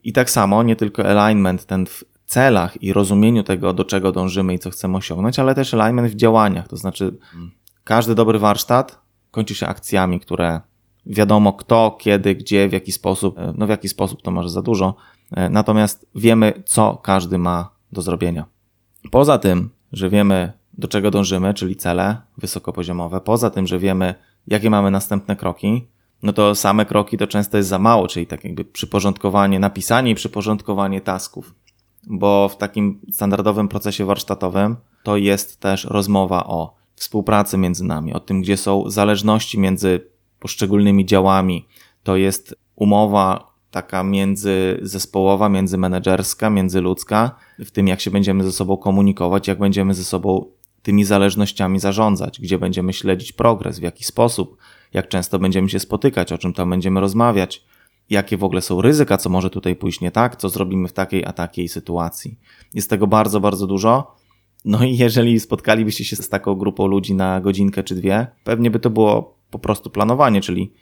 I 0.07 0.13
tak 0.13 0.31
samo 0.31 0.63
nie 0.63 0.77
tylko 0.77 1.05
alignment 1.05 1.67
ten 1.67 1.87
w 1.87 2.05
celach 2.27 2.83
i 2.83 2.93
rozumieniu 2.93 3.43
tego, 3.43 3.73
do 3.73 3.85
czego 3.85 4.13
dążymy 4.13 4.55
i 4.55 4.59
co 4.59 4.71
chcemy 4.71 4.97
osiągnąć, 4.97 5.39
ale 5.39 5.55
też 5.55 5.75
alignment 5.75 6.13
w 6.13 6.17
działaniach. 6.17 6.69
To 6.69 6.77
znaczy, 6.77 7.19
każdy 7.85 8.15
dobry 8.15 8.39
warsztat 8.39 9.01
kończy 9.31 9.55
się 9.55 9.67
akcjami, 9.67 10.21
które 10.21 10.61
wiadomo 11.07 11.53
kto, 11.53 11.97
kiedy, 12.01 12.35
gdzie, 12.35 12.69
w 12.69 12.73
jaki 12.73 12.93
sposób, 12.93 13.39
e, 13.39 13.53
no 13.57 13.67
w 13.67 13.69
jaki 13.69 13.89
sposób 13.89 14.23
to 14.23 14.31
może 14.31 14.49
za 14.49 14.63
dużo, 14.63 14.95
e, 15.31 15.49
natomiast 15.49 16.07
wiemy, 16.15 16.63
co 16.67 16.97
każdy 16.97 17.39
ma 17.39 17.71
do 17.93 18.03
zrobienia. 18.03 18.45
Poza 19.11 19.39
tym, 19.39 19.71
że 19.93 20.11
wiemy, 20.11 20.53
do 20.79 20.89
czego 20.89 21.11
dążymy, 21.11 21.55
czyli 21.55 21.77
cele 21.77 22.17
wysokopoziomowe, 22.39 23.21
poza 23.21 23.51
tym, 23.51 23.67
że 23.67 23.79
wiemy, 23.79 24.15
jakie 24.47 24.71
mamy 24.71 24.91
następne 24.91 25.37
kroki, 25.37 25.87
no 26.23 26.33
to 26.33 26.55
same 26.55 26.87
kroki 26.87 27.19
to 27.19 27.27
często 27.27 27.57
jest 27.57 27.69
za 27.69 27.79
mało, 27.79 28.09
czyli 28.09 28.27
tak 28.27 28.45
jakby 28.45 28.65
przyporządkowanie, 28.65 29.59
napisanie 29.59 30.11
i 30.11 30.15
przyporządkowanie 30.15 31.01
tasków. 31.01 31.55
Bo 32.07 32.49
w 32.49 32.57
takim 32.57 33.01
standardowym 33.13 33.69
procesie 33.69 34.05
warsztatowym 34.05 34.77
to 35.03 35.17
jest 35.17 35.61
też 35.61 35.85
rozmowa 35.85 36.47
o 36.47 36.75
współpracy 36.95 37.59
między 37.59 37.85
nami, 37.85 38.13
o 38.13 38.21
tym, 38.21 38.43
gdzie 38.43 38.57
są 38.57 38.91
zależności 38.91 39.59
między 39.59 40.01
poszczególnymi 40.41 41.07
działami. 41.07 41.69
To 42.03 42.17
jest 42.17 42.55
umowa 42.77 43.53
taka 43.71 44.03
międzyzespołowa, 44.03 45.49
międzymenedżerska, 45.49 46.51
międzyludzka, 46.51 47.31
w 47.59 47.71
tym 47.71 47.89
jak 47.89 48.01
się 48.01 48.11
będziemy 48.11 48.45
ze 48.45 48.53
sobą 48.53 48.77
komunikować, 48.77 49.49
jak 49.49 49.59
będziemy 49.59 49.95
ze 49.95 50.05
sobą 50.05 50.47
tymi 50.83 51.05
zależnościami 51.05 51.81
zarządzać, 51.81 52.41
gdzie 52.41 52.59
będziemy 52.59 52.93
śledzić 52.93 53.33
progres, 53.33 53.79
w 53.79 53.83
jaki 53.83 54.05
sposób, 54.05 54.57
jak 54.97 55.09
często 55.09 55.39
będziemy 55.39 55.69
się 55.69 55.81
spotykać, 55.81 56.33
o 56.33 56.39
czym 56.39 56.53
tam 56.53 56.71
będziemy 56.71 57.01
rozmawiać, 57.01 57.65
jakie 58.11 58.37
w 58.37 58.45
ogóle 58.45 58.63
są 58.63 58.83
ryzyka, 58.83 59.17
co 59.17 59.31
może 59.31 59.51
tutaj 59.51 59.77
pójść 59.77 60.01
nie 60.01 60.11
tak, 60.11 60.37
co 60.37 60.49
zrobimy 60.49 60.89
w 60.89 60.93
takiej 60.93 61.25
a 61.25 61.33
takiej 61.33 61.69
sytuacji. 61.69 62.39
Jest 62.75 62.91
tego 62.91 63.07
bardzo, 63.07 63.41
bardzo 63.41 63.67
dużo. 63.67 64.17
No 64.65 64.85
i 64.85 64.97
jeżeli 64.97 65.41
spotkalibyście 65.41 66.05
się 66.05 66.17
z 66.17 66.29
taką 66.29 66.55
grupą 66.55 66.87
ludzi 66.87 67.15
na 67.15 67.41
godzinkę 67.41 67.83
czy 67.83 67.95
dwie, 67.95 68.27
pewnie 68.45 68.71
by 68.71 68.81
to 68.81 68.91
było 68.91 69.37
po 69.51 69.59
prostu 69.59 69.91
planowanie, 69.91 70.41
czyli, 70.41 70.73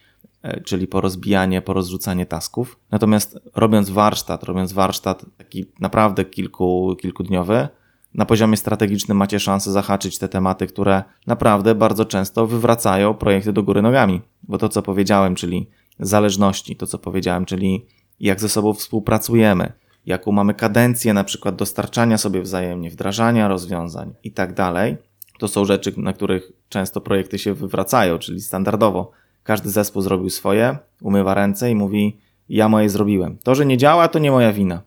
e, 0.42 0.60
czyli 0.60 0.86
porozbijanie, 0.86 1.62
porozrzucanie 1.62 2.26
tasków. 2.26 2.78
Natomiast 2.90 3.38
robiąc 3.54 3.90
warsztat, 3.90 4.44
robiąc 4.44 4.72
warsztat 4.72 5.26
taki 5.38 5.64
naprawdę 5.80 6.24
kilku, 6.24 6.96
kilkudniowy, 7.00 7.68
na 8.14 8.24
poziomie 8.24 8.56
strategicznym 8.56 9.16
macie 9.16 9.40
szansę 9.40 9.72
zahaczyć 9.72 10.18
te 10.18 10.28
tematy, 10.28 10.66
które 10.66 11.02
naprawdę 11.26 11.74
bardzo 11.74 12.04
często 12.04 12.46
wywracają 12.46 13.14
projekty 13.14 13.52
do 13.52 13.62
góry 13.62 13.82
nogami. 13.82 14.20
Bo 14.42 14.58
to, 14.58 14.68
co 14.68 14.82
powiedziałem, 14.82 15.34
czyli 15.34 15.70
zależności, 15.98 16.76
to, 16.76 16.86
co 16.86 16.98
powiedziałem, 16.98 17.44
czyli 17.44 17.86
jak 18.20 18.40
ze 18.40 18.48
sobą 18.48 18.74
współpracujemy, 18.74 19.72
jaką 20.06 20.32
mamy 20.32 20.54
kadencję 20.54 21.14
na 21.14 21.24
przykład 21.24 21.56
dostarczania 21.56 22.18
sobie 22.18 22.42
wzajemnie, 22.42 22.90
wdrażania 22.90 23.48
rozwiązań 23.48 24.14
i 24.24 24.32
tak 24.32 24.54
dalej, 24.54 24.96
to 25.38 25.48
są 25.48 25.64
rzeczy, 25.64 25.92
na 25.96 26.12
których 26.12 26.52
często 26.68 27.00
projekty 27.00 27.38
się 27.38 27.54
wywracają, 27.54 28.18
czyli 28.18 28.40
standardowo 28.40 29.10
każdy 29.42 29.70
zespół 29.70 30.02
zrobił 30.02 30.30
swoje, 30.30 30.78
umywa 31.02 31.34
ręce 31.34 31.70
i 31.70 31.74
mówi: 31.74 32.18
Ja 32.48 32.68
moje 32.68 32.90
zrobiłem. 32.90 33.38
To, 33.42 33.54
że 33.54 33.66
nie 33.66 33.76
działa, 33.76 34.08
to 34.08 34.18
nie 34.18 34.30
moja 34.30 34.52
wina. 34.52 34.82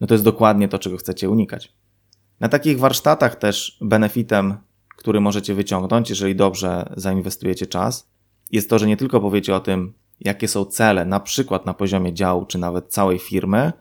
No 0.00 0.06
to 0.06 0.14
jest 0.14 0.24
dokładnie 0.24 0.68
to, 0.68 0.78
czego 0.78 0.96
chcecie 0.96 1.30
unikać. 1.30 1.72
Na 2.44 2.48
takich 2.48 2.78
warsztatach 2.78 3.36
też 3.36 3.78
benefitem, 3.80 4.56
który 4.96 5.20
możecie 5.20 5.54
wyciągnąć, 5.54 6.10
jeżeli 6.10 6.36
dobrze 6.36 6.92
zainwestujecie 6.96 7.66
czas, 7.66 8.08
jest 8.50 8.70
to, 8.70 8.78
że 8.78 8.86
nie 8.86 8.96
tylko 8.96 9.20
powiecie 9.20 9.54
o 9.54 9.60
tym, 9.60 9.92
jakie 10.20 10.48
są 10.48 10.64
cele, 10.64 11.04
na 11.04 11.20
przykład 11.20 11.66
na 11.66 11.74
poziomie 11.74 12.14
działu, 12.14 12.46
czy 12.46 12.58
nawet 12.58 12.92
całej 12.92 13.18
firmy, 13.18 13.72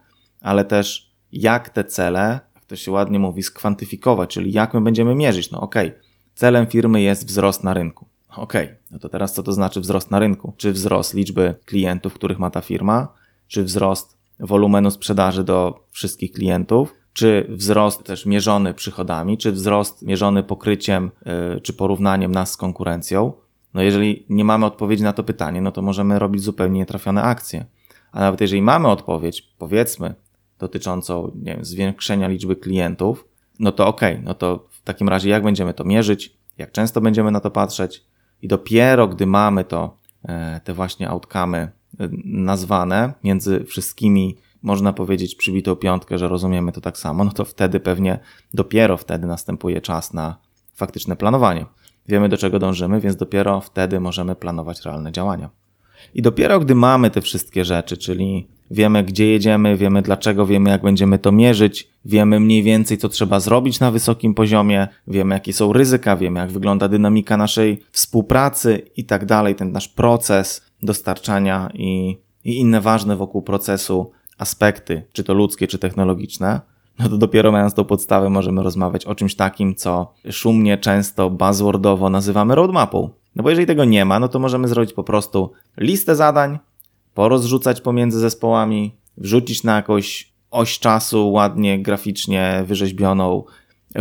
ale 0.42 0.66
też 0.66 1.12
jak 1.32 1.70
te 1.70 1.84
cele, 1.84 2.40
jak 2.56 2.66
to 2.66 2.76
się 2.76 2.92
ładnie 2.92 3.20
mówi, 3.20 3.44
skwantyfikować, 3.44 4.34
czyli 4.34 4.52
jak 4.52 4.74
my 4.74 4.82
będziemy 4.82 5.16
mierzyć. 5.16 5.52
No 5.52 5.62
okej, 5.62 5.88
okay, 5.88 6.02
celem 6.36 6.68
firmy 6.68 7.02
jest 7.02 7.28
wzrost 7.28 7.64
na 7.64 7.74
rynku. 7.74 8.06
Okej, 8.30 8.66
okay, 8.66 8.78
no 8.92 9.00
to 9.00 9.10
teraz 9.10 9.34
co 9.34 9.44
to 9.44 9.54
znaczy 9.54 9.82
wzrost 9.82 10.12
na 10.12 10.20
rynku? 10.20 10.54
Czy 10.58 10.72
wzrost 10.72 11.14
liczby 11.14 11.56
klientów, 11.66 12.14
których 12.14 12.40
ma 12.40 12.50
ta 12.50 12.62
firma? 12.62 13.14
Czy 13.48 13.64
wzrost 13.64 14.18
wolumenu 14.40 14.92
sprzedaży 14.92 15.44
do 15.44 15.86
wszystkich 15.92 16.32
klientów? 16.32 17.03
Czy 17.14 17.48
wzrost 17.50 18.04
też 18.04 18.26
mierzony 18.26 18.74
przychodami? 18.74 19.38
Czy 19.38 19.52
wzrost 19.52 20.02
mierzony 20.02 20.44
pokryciem 20.44 21.12
yy, 21.26 21.62
czy 21.62 21.74
porównaniem 21.74 22.32
nas 22.32 22.52
z 22.52 22.58
konkurencją? 22.58 23.34
No 23.74 23.82
jeżeli 23.82 24.26
nie 24.30 24.46
mamy 24.46 24.66
odpowiedzi 24.66 25.04
na 25.04 25.14
to 25.14 25.24
pytanie, 25.24 25.62
no 25.62 25.72
to 25.72 25.82
możemy 25.82 26.20
robić 26.20 26.42
zupełnie 26.42 26.80
nietrafione 26.80 27.24
akcje. 27.24 27.66
A 28.12 28.20
nawet 28.20 28.42
jeżeli 28.42 28.62
mamy 28.62 28.88
odpowiedź, 28.88 29.42
powiedzmy, 29.42 30.16
dotyczącą 30.60 31.32
nie 31.36 31.56
wiem, 31.56 31.66
zwiększenia 31.66 32.28
liczby 32.28 32.56
klientów, 32.56 33.28
no 33.60 33.72
to 33.72 33.88
ok, 33.88 34.02
no 34.24 34.34
to 34.34 34.68
w 34.72 34.82
takim 34.82 35.10
razie 35.10 35.30
jak 35.30 35.44
będziemy 35.44 35.74
to 35.74 35.84
mierzyć, 35.84 36.38
jak 36.58 36.72
często 36.72 37.02
będziemy 37.02 37.32
na 37.32 37.40
to 37.40 37.52
patrzeć 37.52 38.04
i 38.42 38.48
dopiero 38.48 39.08
gdy 39.08 39.26
mamy 39.26 39.64
to, 39.64 39.98
e, 40.24 40.62
te 40.64 40.74
właśnie 40.74 41.10
outcome 41.10 41.58
e, 41.60 41.70
nazwane 42.26 43.14
między 43.24 43.64
wszystkimi, 43.64 44.38
można 44.64 44.94
powiedzieć 44.94 45.36
przybitą 45.36 45.76
piątkę, 45.76 46.18
że 46.18 46.28
rozumiemy 46.28 46.72
to 46.72 46.82
tak 46.82 46.98
samo, 46.98 47.24
no 47.24 47.32
to 47.32 47.46
wtedy 47.46 47.80
pewnie 47.80 48.20
dopiero 48.54 48.98
wtedy 48.98 49.28
następuje 49.28 49.82
czas 49.82 50.14
na 50.14 50.38
faktyczne 50.74 51.16
planowanie. 51.16 51.66
Wiemy 52.08 52.30
do 52.30 52.38
czego 52.38 52.60
dążymy, 52.60 53.00
więc 53.00 53.16
dopiero 53.16 53.62
wtedy 53.62 54.00
możemy 54.00 54.36
planować 54.36 54.86
realne 54.86 55.12
działania. 55.12 55.50
I 56.14 56.22
dopiero 56.22 56.60
gdy 56.60 56.76
mamy 56.76 57.12
te 57.12 57.22
wszystkie 57.22 57.66
rzeczy, 57.66 57.98
czyli 57.98 58.48
wiemy 58.72 59.04
gdzie 59.04 59.28
jedziemy, 59.32 59.78
wiemy 59.78 60.02
dlaczego, 60.02 60.46
wiemy 60.46 60.70
jak 60.70 60.82
będziemy 60.82 61.20
to 61.20 61.32
mierzyć, 61.32 61.90
wiemy 62.06 62.40
mniej 62.40 62.64
więcej 62.64 62.98
co 62.98 63.10
trzeba 63.10 63.40
zrobić 63.40 63.80
na 63.80 63.92
wysokim 63.92 64.34
poziomie, 64.34 64.88
wiemy 65.08 65.36
jakie 65.36 65.54
są 65.54 65.74
ryzyka, 65.74 66.18
wiemy 66.18 66.40
jak 66.40 66.52
wygląda 66.52 66.88
dynamika 66.88 67.38
naszej 67.38 67.84
współpracy 67.92 68.82
i 68.98 69.06
tak 69.06 69.26
dalej, 69.26 69.56
ten 69.56 69.72
nasz 69.72 69.88
proces 69.88 70.62
dostarczania 70.84 71.70
i, 71.74 72.18
i 72.46 72.60
inne 72.60 72.82
ważne 72.82 73.16
wokół 73.16 73.42
procesu 73.42 74.12
aspekty, 74.38 75.04
czy 75.14 75.24
to 75.24 75.34
ludzkie, 75.34 75.68
czy 75.68 75.80
technologiczne, 75.80 76.62
no 77.00 77.10
to 77.10 77.18
dopiero 77.18 77.52
mając 77.52 77.74
tą 77.74 77.86
podstawę 77.86 78.30
możemy 78.30 78.64
rozmawiać 78.64 79.06
o 79.06 79.16
czymś 79.16 79.36
takim, 79.36 79.76
co 79.76 80.14
szumnie, 80.32 80.78
często, 80.78 81.30
buzzwordowo 81.30 82.10
nazywamy 82.10 82.56
roadmapą. 82.56 83.10
No 83.36 83.44
bo 83.44 83.50
jeżeli 83.50 83.68
tego 83.68 83.86
nie 83.86 84.06
ma, 84.06 84.20
no 84.20 84.28
to 84.28 84.40
możemy 84.40 84.68
zrobić 84.68 84.94
po 84.94 85.04
prostu 85.04 85.52
listę 85.78 86.16
zadań, 86.16 86.60
porozrzucać 87.14 87.82
pomiędzy 87.82 88.20
zespołami, 88.20 88.96
wrzucić 89.18 89.64
na 89.64 89.76
jakąś 89.76 90.34
oś 90.52 90.80
czasu 90.80 91.32
ładnie, 91.32 91.82
graficznie 91.82 92.64
wyrzeźbioną 92.68 93.44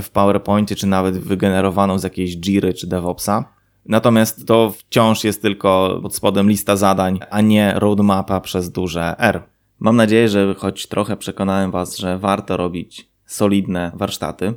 w 0.03 0.11
PowerPointie, 0.11 0.77
czy 0.77 0.87
nawet 0.87 1.19
wygenerowaną 1.19 1.99
z 1.99 2.03
jakiejś 2.03 2.37
Jiry 2.37 2.75
czy 2.75 2.87
DevOpsa. 2.87 3.45
Natomiast 3.87 4.47
to 4.47 4.71
wciąż 4.71 5.25
jest 5.25 5.43
tylko 5.43 5.99
pod 6.03 6.15
spodem 6.15 6.49
lista 6.49 6.77
zadań, 6.77 7.21
a 7.31 7.41
nie 7.41 7.73
roadmapa 7.77 8.41
przez 8.41 8.71
duże 8.71 9.15
R. 9.19 9.43
Mam 9.83 9.97
nadzieję, 9.97 10.29
że 10.29 10.55
choć 10.59 10.87
trochę 10.87 11.17
przekonałem 11.17 11.71
Was, 11.71 11.97
że 11.97 12.19
warto 12.19 12.57
robić 12.57 13.09
solidne 13.27 13.93
warsztaty. 13.95 14.55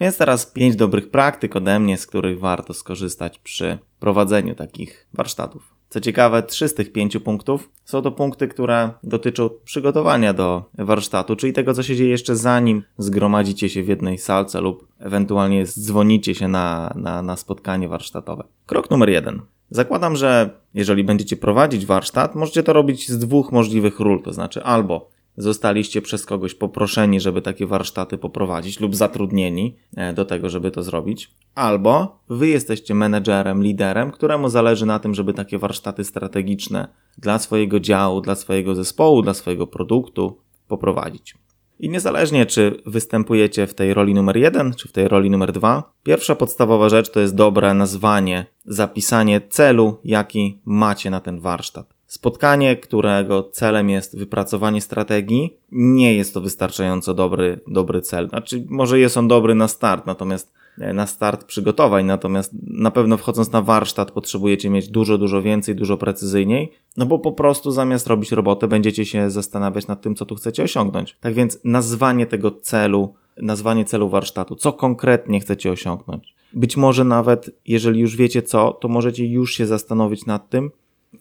Więc 0.00 0.18
teraz 0.18 0.46
pięć 0.46 0.76
dobrych 0.76 1.10
praktyk 1.10 1.56
ode 1.56 1.80
mnie, 1.80 1.98
z 1.98 2.06
których 2.06 2.40
warto 2.40 2.74
skorzystać 2.74 3.38
przy 3.38 3.78
prowadzeniu 4.00 4.54
takich 4.54 5.06
warsztatów. 5.12 5.74
Co 5.88 6.00
ciekawe, 6.00 6.42
trzy 6.42 6.68
z 6.68 6.74
tych 6.74 6.92
pięciu 6.92 7.20
punktów 7.20 7.70
są 7.84 8.02
to 8.02 8.12
punkty, 8.12 8.48
które 8.48 8.90
dotyczą 9.02 9.50
przygotowania 9.64 10.32
do 10.32 10.64
warsztatu, 10.78 11.36
czyli 11.36 11.52
tego, 11.52 11.74
co 11.74 11.82
się 11.82 11.96
dzieje 11.96 12.10
jeszcze 12.10 12.36
zanim 12.36 12.82
zgromadzicie 12.98 13.68
się 13.68 13.82
w 13.82 13.88
jednej 13.88 14.18
salce 14.18 14.60
lub 14.60 14.88
ewentualnie 14.98 15.66
dzwonicie 15.66 16.34
się 16.34 16.48
na, 16.48 16.94
na, 16.96 17.22
na 17.22 17.36
spotkanie 17.36 17.88
warsztatowe. 17.88 18.44
Krok 18.66 18.90
numer 18.90 19.10
jeden. 19.10 19.40
Zakładam, 19.74 20.16
że 20.16 20.50
jeżeli 20.74 21.04
będziecie 21.04 21.36
prowadzić 21.36 21.86
warsztat, 21.86 22.34
możecie 22.34 22.62
to 22.62 22.72
robić 22.72 23.08
z 23.08 23.18
dwóch 23.18 23.52
możliwych 23.52 24.00
ról, 24.00 24.22
to 24.22 24.32
znaczy 24.32 24.64
albo 24.64 25.10
zostaliście 25.36 26.02
przez 26.02 26.26
kogoś 26.26 26.54
poproszeni, 26.54 27.20
żeby 27.20 27.42
takie 27.42 27.66
warsztaty 27.66 28.18
poprowadzić 28.18 28.80
lub 28.80 28.96
zatrudnieni 28.96 29.76
e, 29.96 30.12
do 30.12 30.24
tego, 30.24 30.50
żeby 30.50 30.70
to 30.70 30.82
zrobić, 30.82 31.30
albo 31.54 32.18
wy 32.28 32.48
jesteście 32.48 32.94
menedżerem, 32.94 33.62
liderem, 33.62 34.10
któremu 34.10 34.48
zależy 34.48 34.86
na 34.86 34.98
tym, 34.98 35.14
żeby 35.14 35.34
takie 35.34 35.58
warsztaty 35.58 36.04
strategiczne 36.04 36.88
dla 37.18 37.38
swojego 37.38 37.80
działu, 37.80 38.20
dla 38.20 38.34
swojego 38.34 38.74
zespołu, 38.74 39.22
dla 39.22 39.34
swojego 39.34 39.66
produktu 39.66 40.38
poprowadzić. 40.68 41.34
I 41.80 41.88
niezależnie, 41.88 42.46
czy 42.46 42.82
występujecie 42.86 43.66
w 43.66 43.74
tej 43.74 43.94
roli 43.94 44.14
numer 44.14 44.36
jeden, 44.36 44.74
czy 44.74 44.88
w 44.88 44.92
tej 44.92 45.08
roli 45.08 45.30
numer 45.30 45.52
dwa, 45.52 45.92
pierwsza 46.02 46.34
podstawowa 46.34 46.88
rzecz 46.88 47.10
to 47.10 47.20
jest 47.20 47.34
dobre 47.34 47.74
nazwanie, 47.74 48.46
zapisanie 48.64 49.40
celu, 49.40 49.98
jaki 50.04 50.58
macie 50.64 51.10
na 51.10 51.20
ten 51.20 51.40
warsztat. 51.40 51.94
Spotkanie, 52.06 52.76
którego 52.76 53.42
celem 53.42 53.90
jest 53.90 54.18
wypracowanie 54.18 54.80
strategii, 54.80 55.56
nie 55.72 56.14
jest 56.14 56.34
to 56.34 56.40
wystarczająco 56.40 57.14
dobry, 57.14 57.60
dobry 57.66 58.00
cel. 58.00 58.28
Znaczy, 58.28 58.66
może 58.68 58.98
jest 58.98 59.16
on 59.16 59.28
dobry 59.28 59.54
na 59.54 59.68
start, 59.68 60.06
natomiast 60.06 60.52
na 60.78 61.06
start 61.06 61.44
przygotowań, 61.44 62.06
natomiast 62.06 62.52
na 62.62 62.90
pewno 62.90 63.16
wchodząc 63.16 63.52
na 63.52 63.62
warsztat 63.62 64.10
potrzebujecie 64.10 64.70
mieć 64.70 64.88
dużo, 64.88 65.18
dużo 65.18 65.42
więcej, 65.42 65.74
dużo 65.74 65.96
precyzyjniej, 65.96 66.72
no 66.96 67.06
bo 67.06 67.18
po 67.18 67.32
prostu 67.32 67.70
zamiast 67.70 68.06
robić 68.06 68.32
robotę 68.32 68.68
będziecie 68.68 69.04
się 69.04 69.30
zastanawiać 69.30 69.86
nad 69.86 70.00
tym, 70.00 70.14
co 70.14 70.26
tu 70.26 70.34
chcecie 70.34 70.62
osiągnąć. 70.62 71.16
Tak 71.20 71.34
więc 71.34 71.58
nazwanie 71.64 72.26
tego 72.26 72.50
celu, 72.50 73.14
nazwanie 73.36 73.84
celu 73.84 74.08
warsztatu, 74.08 74.56
co 74.56 74.72
konkretnie 74.72 75.40
chcecie 75.40 75.72
osiągnąć. 75.72 76.34
Być 76.52 76.76
może 76.76 77.04
nawet, 77.04 77.50
jeżeli 77.66 78.00
już 78.00 78.16
wiecie 78.16 78.42
co, 78.42 78.72
to 78.72 78.88
możecie 78.88 79.26
już 79.26 79.54
się 79.54 79.66
zastanowić 79.66 80.26
nad 80.26 80.50
tym, 80.50 80.70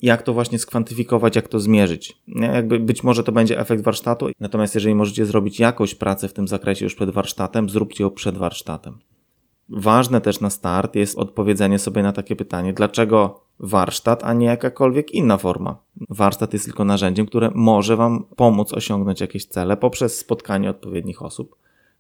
jak 0.02 0.22
to 0.22 0.34
właśnie 0.34 0.60
skwantyfikować, 0.60 1.36
jak 1.36 1.48
to 1.48 1.60
zmierzyć. 1.60 2.18
Jakby 2.28 2.80
być 2.80 3.04
może 3.04 3.24
to 3.24 3.32
będzie 3.32 3.60
efekt 3.60 3.84
warsztatu, 3.84 4.30
natomiast 4.40 4.76
jeżeli 4.76 4.96
możecie 4.96 5.26
zrobić 5.26 5.60
jakąś 5.60 5.96
pracę 5.96 6.28
w 6.28 6.34
tym 6.34 6.48
zakresie 6.48 6.86
już 6.86 6.96
przed 6.96 7.10
warsztatem, 7.10 7.70
zróbcie 7.70 8.04
ją 8.04 8.10
przed 8.10 8.38
warsztatem. 8.38 8.98
Ważne 9.70 10.22
też 10.22 10.40
na 10.42 10.50
start 10.50 10.96
jest 10.96 11.18
odpowiedzenie 11.18 11.80
sobie 11.80 12.04
na 12.04 12.14
takie 12.14 12.36
pytanie, 12.36 12.74
dlaczego 12.74 13.40
warsztat, 13.60 14.24
a 14.24 14.34
nie 14.34 14.46
jakakolwiek 14.46 15.12
inna 15.12 15.38
forma. 15.38 15.78
Warsztat 16.10 16.54
jest 16.54 16.66
tylko 16.66 16.86
narzędziem, 16.86 17.26
które 17.26 17.52
może 17.56 17.96
Wam 17.96 18.26
pomóc 18.36 18.74
osiągnąć 18.74 19.22
jakieś 19.22 19.46
cele 19.46 19.78
poprzez 19.78 20.18
spotkanie 20.18 20.70
odpowiednich 20.70 21.22
osób. 21.22 21.56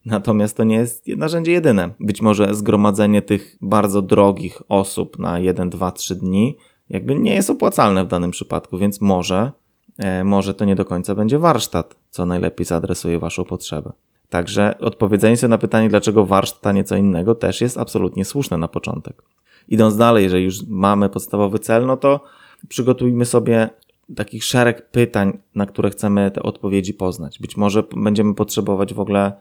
Natomiast 0.05 0.57
to 0.57 0.63
nie 0.63 0.75
jest 0.75 1.07
narzędzie 1.07 1.51
jedyne. 1.51 1.89
Być 1.99 2.21
może 2.21 2.55
zgromadzenie 2.55 3.21
tych 3.21 3.57
bardzo 3.61 4.01
drogich 4.01 4.61
osób 4.69 5.19
na 5.19 5.39
1, 5.39 5.69
2, 5.69 5.91
3 5.91 6.15
dni 6.15 6.57
jakby 6.89 7.15
nie 7.15 7.35
jest 7.35 7.49
opłacalne 7.49 8.05
w 8.05 8.07
danym 8.07 8.31
przypadku, 8.31 8.77
więc 8.77 9.01
może, 9.01 9.51
e, 9.97 10.23
może 10.23 10.53
to 10.53 10.65
nie 10.65 10.75
do 10.75 10.85
końca 10.85 11.15
będzie 11.15 11.39
warsztat, 11.39 11.95
co 12.09 12.25
najlepiej 12.25 12.65
zaadresuje 12.65 13.19
Waszą 13.19 13.43
potrzebę. 13.43 13.91
Także 14.33 14.77
odpowiedzenie 14.79 15.37
sobie 15.37 15.49
na 15.49 15.57
pytanie, 15.57 15.89
dlaczego 15.89 16.25
warsztat, 16.25 16.67
a 16.67 16.71
nie 16.71 16.83
co 16.83 16.95
innego, 16.95 17.35
też 17.35 17.61
jest 17.61 17.77
absolutnie 17.77 18.25
słuszne 18.25 18.57
na 18.57 18.67
początek. 18.67 19.23
Idąc 19.67 19.97
dalej, 19.97 20.23
jeżeli 20.23 20.43
już 20.43 20.67
mamy 20.67 21.09
podstawowy 21.09 21.59
cel, 21.59 21.85
no 21.85 21.97
to 21.97 22.19
przygotujmy 22.67 23.25
sobie 23.25 23.69
takich 24.15 24.43
szereg 24.43 24.89
pytań, 24.91 25.37
na 25.55 25.65
które 25.65 25.89
chcemy 25.89 26.31
te 26.31 26.43
odpowiedzi 26.43 26.93
poznać. 26.93 27.39
Być 27.39 27.57
może 27.57 27.83
będziemy 27.95 28.35
potrzebować 28.35 28.93
w 28.93 28.99
ogóle 28.99 29.33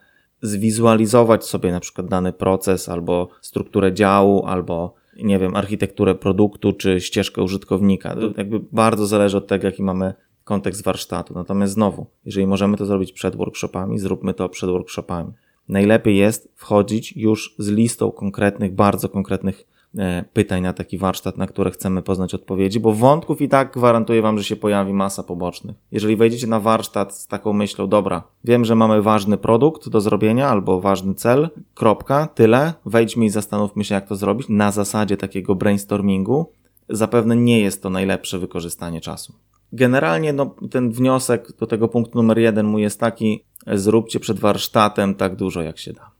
zwizualizować 0.43 1.45
sobie 1.45 1.73
na 1.73 1.81
przykład 1.81 2.07
dany 2.07 2.33
proces, 2.33 2.89
albo 2.89 3.29
strukturę 3.41 3.93
działu, 3.93 4.47
albo 4.47 4.95
nie 5.23 5.39
wiem, 5.39 5.57
architekturę 5.57 6.15
produktu, 6.15 6.73
czy 6.73 7.01
ścieżkę 7.01 7.43
użytkownika. 7.43 8.15
To 8.15 8.31
jakby 8.37 8.61
bardzo 8.73 9.07
zależy 9.07 9.37
od 9.37 9.47
tego, 9.47 9.67
jaki 9.67 9.83
mamy 9.83 10.15
kontekst 10.45 10.85
warsztatu. 10.85 11.35
Natomiast 11.35 11.73
znowu, 11.73 12.07
jeżeli 12.25 12.47
możemy 12.47 12.77
to 12.77 12.87
zrobić 12.87 13.13
przed 13.13 13.37
workshopami, 13.37 13.99
zróbmy 13.99 14.35
to 14.35 14.49
przed 14.49 14.71
workshopami. 14.71 15.33
Najlepiej 15.69 16.17
jest 16.17 16.53
wchodzić 16.57 17.17
już 17.17 17.55
z 17.59 17.69
listą 17.69 18.11
konkretnych, 18.11 18.75
bardzo 18.75 19.09
konkretnych 19.09 19.67
E, 19.99 20.25
pytań 20.33 20.63
na 20.63 20.73
taki 20.73 20.99
warsztat, 20.99 21.37
na 21.37 21.47
które 21.47 21.71
chcemy 21.71 22.03
poznać 22.03 22.35
odpowiedzi, 22.35 22.81
bo 22.81 22.93
wątków 22.93 23.41
i 23.41 23.49
tak 23.49 23.73
gwarantuję 23.73 24.23
Wam, 24.23 24.39
że 24.39 24.45
się 24.45 24.57
pojawi 24.57 24.93
masa 24.93 25.23
pobocznych. 25.23 25.77
Jeżeli 25.93 26.17
wejdziecie 26.17 26.47
na 26.47 26.61
warsztat 26.61 27.15
z 27.17 27.27
taką 27.27 27.53
myślą, 27.53 27.87
dobra, 27.87 28.23
wiem, 28.45 28.65
że 28.65 28.75
mamy 28.75 29.03
ważny 29.03 29.37
produkt 29.37 29.89
do 29.89 30.01
zrobienia 30.01 30.49
albo 30.49 30.81
ważny 30.81 31.15
cel, 31.15 31.49
kropka, 31.75 32.27
tyle, 32.27 32.75
wejdźmy 32.87 33.25
i 33.25 33.31
zastanówmy 33.31 33.85
się, 33.85 33.95
jak 33.95 34.09
to 34.09 34.17
zrobić 34.17 34.49
na 34.49 34.71
zasadzie 34.71 35.17
takiego 35.17 35.55
brainstormingu, 35.55 36.47
zapewne 36.89 37.37
nie 37.37 37.61
jest 37.61 37.83
to 37.83 37.91
najlepsze 37.91 38.39
wykorzystanie 38.39 39.01
czasu. 39.01 39.33
Generalnie 39.73 40.33
no, 40.33 40.55
ten 40.71 40.91
wniosek 40.91 41.53
do 41.57 41.67
tego 41.67 41.89
punktu 41.89 42.19
numer 42.19 42.39
jeden 42.39 42.67
mój 42.67 42.83
jest 42.83 43.01
taki, 43.01 43.45
zróbcie 43.67 44.21
przed 44.21 44.41
warsztatem 44.41 45.15
tak 45.15 45.37
dużo, 45.37 45.63
jak 45.63 45.79
się 45.79 45.93
da. 45.93 46.11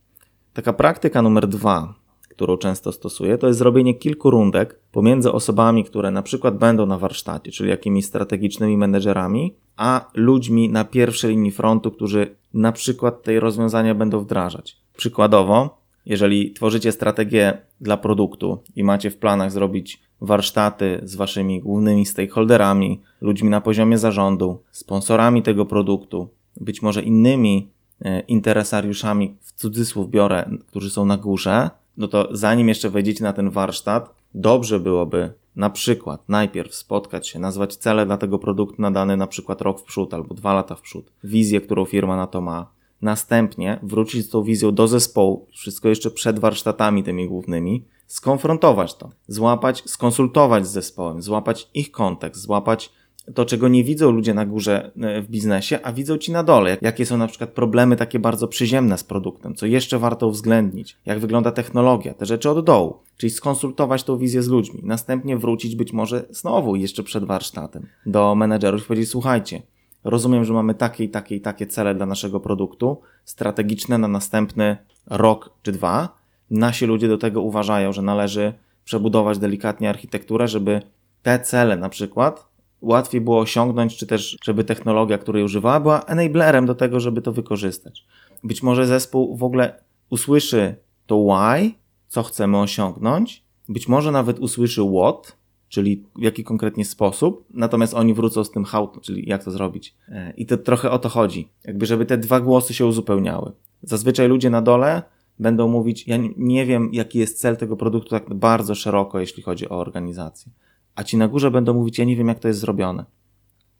Taka 0.53 0.73
praktyka 0.73 1.21
numer 1.21 1.47
dwa, 1.47 1.93
którą 2.29 2.57
często 2.57 2.91
stosuję, 2.91 3.37
to 3.37 3.47
jest 3.47 3.59
zrobienie 3.59 3.93
kilku 3.93 4.29
rundek 4.29 4.79
pomiędzy 4.91 5.31
osobami, 5.31 5.83
które 5.83 6.11
na 6.11 6.21
przykład 6.21 6.57
będą 6.57 6.85
na 6.85 6.97
warsztacie, 6.97 7.51
czyli 7.51 7.69
jakimiś 7.69 8.05
strategicznymi 8.05 8.77
menedżerami, 8.77 9.55
a 9.77 10.11
ludźmi 10.13 10.69
na 10.69 10.85
pierwszej 10.85 11.31
linii 11.31 11.51
frontu, 11.51 11.91
którzy 11.91 12.35
na 12.53 12.71
przykład 12.71 13.23
te 13.23 13.39
rozwiązania 13.39 13.95
będą 13.95 14.19
wdrażać. 14.19 14.77
Przykładowo, 14.97 15.82
jeżeli 16.05 16.51
tworzycie 16.51 16.91
strategię 16.91 17.57
dla 17.81 17.97
produktu 17.97 18.63
i 18.75 18.83
macie 18.83 19.11
w 19.11 19.17
planach 19.17 19.51
zrobić 19.51 20.01
warsztaty 20.21 20.99
z 21.03 21.15
waszymi 21.15 21.61
głównymi 21.61 22.05
stakeholderami, 22.05 23.01
ludźmi 23.21 23.49
na 23.49 23.61
poziomie 23.61 23.97
zarządu, 23.97 24.61
sponsorami 24.71 25.41
tego 25.41 25.65
produktu, 25.65 26.29
być 26.57 26.81
może 26.81 27.01
innymi 27.01 27.69
e, 28.01 28.19
interesariuszami, 28.19 29.35
w 29.41 29.51
cudzysłów 29.51 30.09
biorę, 30.09 30.49
którzy 30.67 30.89
są 30.89 31.05
na 31.05 31.17
górze, 31.17 31.69
no 31.97 32.07
to 32.07 32.29
zanim 32.31 32.67
jeszcze 32.67 32.89
wejdziecie 32.89 33.23
na 33.23 33.33
ten 33.33 33.49
warsztat, 33.49 34.15
dobrze 34.33 34.79
byłoby 34.79 35.33
na 35.55 35.69
przykład 35.69 36.29
najpierw 36.29 36.75
spotkać 36.75 37.27
się, 37.27 37.39
nazwać 37.39 37.75
cele 37.75 38.05
dla 38.05 38.17
tego 38.17 38.39
produktu 38.39 38.81
na 38.81 38.91
dany 38.91 39.17
na 39.17 39.27
przykład 39.27 39.61
rok 39.61 39.79
w 39.79 39.83
przód 39.83 40.13
albo 40.13 40.33
dwa 40.33 40.53
lata 40.53 40.75
w 40.75 40.81
przód, 40.81 41.11
wizję, 41.23 41.61
którą 41.61 41.85
firma 41.85 42.17
na 42.17 42.27
to 42.27 42.41
ma. 42.41 42.67
Następnie 43.03 43.79
wrócić 43.83 44.25
z 44.25 44.29
tą 44.29 44.43
wizją 44.43 44.71
do 44.71 44.87
zespołu, 44.87 45.47
wszystko 45.51 45.89
jeszcze 45.89 46.11
przed 46.11 46.39
warsztatami 46.39 47.03
tymi 47.03 47.27
głównymi, 47.27 47.85
skonfrontować 48.07 48.95
to, 48.95 49.09
złapać, 49.27 49.83
skonsultować 49.85 50.67
z 50.67 50.71
zespołem, 50.71 51.21
złapać 51.21 51.69
ich 51.73 51.91
kontekst, 51.91 52.41
złapać 52.41 52.91
to, 53.35 53.45
czego 53.45 53.67
nie 53.67 53.83
widzą 53.83 54.11
ludzie 54.11 54.33
na 54.33 54.45
górze 54.45 54.91
e, 55.01 55.21
w 55.21 55.29
biznesie, 55.29 55.79
a 55.83 55.93
widzą 55.93 56.17
ci 56.17 56.31
na 56.31 56.43
dole. 56.43 56.77
Jakie 56.81 57.05
są 57.05 57.17
na 57.17 57.27
przykład 57.27 57.49
problemy 57.49 57.95
takie 57.95 58.19
bardzo 58.19 58.47
przyziemne 58.47 58.97
z 58.97 59.03
produktem, 59.03 59.55
co 59.55 59.65
jeszcze 59.65 59.99
warto 59.99 60.27
uwzględnić, 60.27 60.97
jak 61.05 61.19
wygląda 61.19 61.51
technologia, 61.51 62.13
te 62.13 62.25
rzeczy 62.25 62.49
od 62.49 62.65
dołu. 62.65 62.99
Czyli 63.17 63.29
skonsultować 63.29 64.03
tą 64.03 64.17
wizję 64.17 64.43
z 64.43 64.47
ludźmi. 64.47 64.79
Następnie 64.83 65.37
wrócić 65.37 65.75
być 65.75 65.93
może 65.93 66.25
znowu 66.29 66.75
jeszcze 66.75 67.03
przed 67.03 67.23
warsztatem 67.23 67.87
do 68.05 68.35
menedżerów 68.35 68.83
i 68.83 68.87
powiedzieć: 68.87 69.09
Słuchajcie, 69.09 69.61
rozumiem, 70.03 70.45
że 70.45 70.53
mamy 70.53 70.73
takie 70.73 71.03
i 71.03 71.09
takie 71.09 71.35
i 71.35 71.41
takie 71.41 71.67
cele 71.67 71.95
dla 71.95 72.05
naszego 72.05 72.39
produktu, 72.39 73.01
strategiczne 73.25 73.97
na 73.97 74.07
następny 74.07 74.77
rok 75.07 75.49
czy 75.61 75.71
dwa. 75.71 76.09
Nasi 76.49 76.85
ludzie 76.85 77.07
do 77.07 77.17
tego 77.17 77.41
uważają, 77.41 77.93
że 77.93 78.01
należy 78.01 78.53
przebudować 78.85 79.37
delikatnie 79.37 79.89
architekturę, 79.89 80.47
żeby 80.47 80.81
te 81.21 81.39
cele 81.39 81.77
na 81.77 81.89
przykład 81.89 82.53
łatwiej 82.81 83.21
było 83.21 83.39
osiągnąć, 83.39 83.97
czy 83.97 84.07
też 84.07 84.37
żeby 84.43 84.63
technologia, 84.63 85.17
której 85.17 85.43
używała, 85.43 85.79
była 85.79 86.01
enablerem 86.03 86.65
do 86.65 86.75
tego, 86.75 86.99
żeby 86.99 87.21
to 87.21 87.31
wykorzystać. 87.31 88.05
Być 88.43 88.63
może 88.63 88.87
zespół 88.87 89.37
w 89.37 89.43
ogóle 89.43 89.83
usłyszy 90.09 90.75
to 91.05 91.17
why, 91.17 91.71
co 92.07 92.23
chcemy 92.23 92.59
osiągnąć, 92.59 93.43
być 93.69 93.87
może 93.87 94.11
nawet 94.11 94.39
usłyszy 94.39 94.81
what, 94.81 95.37
czyli 95.73 96.03
w 96.15 96.21
jaki 96.21 96.43
konkretnie 96.43 96.85
sposób, 96.85 97.45
natomiast 97.53 97.93
oni 97.93 98.13
wrócą 98.13 98.43
z 98.43 98.51
tym 98.51 98.63
how, 98.63 98.91
czyli 99.01 99.29
jak 99.29 99.43
to 99.43 99.51
zrobić. 99.51 99.95
E, 100.09 100.33
I 100.37 100.45
to 100.45 100.57
trochę 100.57 100.91
o 100.91 100.99
to 100.99 101.09
chodzi, 101.09 101.47
jakby 101.63 101.85
żeby 101.85 102.05
te 102.05 102.17
dwa 102.17 102.39
głosy 102.39 102.73
się 102.73 102.85
uzupełniały. 102.85 103.51
Zazwyczaj 103.81 104.27
ludzie 104.27 104.49
na 104.49 104.61
dole 104.61 105.03
będą 105.39 105.67
mówić, 105.67 106.07
ja 106.07 106.17
nie 106.37 106.65
wiem 106.65 106.89
jaki 106.93 107.19
jest 107.19 107.39
cel 107.39 107.57
tego 107.57 107.77
produktu 107.77 108.09
tak 108.09 108.33
bardzo 108.33 108.75
szeroko, 108.75 109.19
jeśli 109.19 109.43
chodzi 109.43 109.69
o 109.69 109.79
organizację 109.79 110.51
a 110.95 111.03
ci 111.03 111.17
na 111.17 111.27
górze 111.27 111.51
będą 111.51 111.73
mówić, 111.73 111.99
ja 111.99 112.05
nie 112.05 112.15
wiem 112.15 112.27
jak 112.27 112.39
to 112.39 112.47
jest 112.47 112.59
zrobione. 112.59 113.05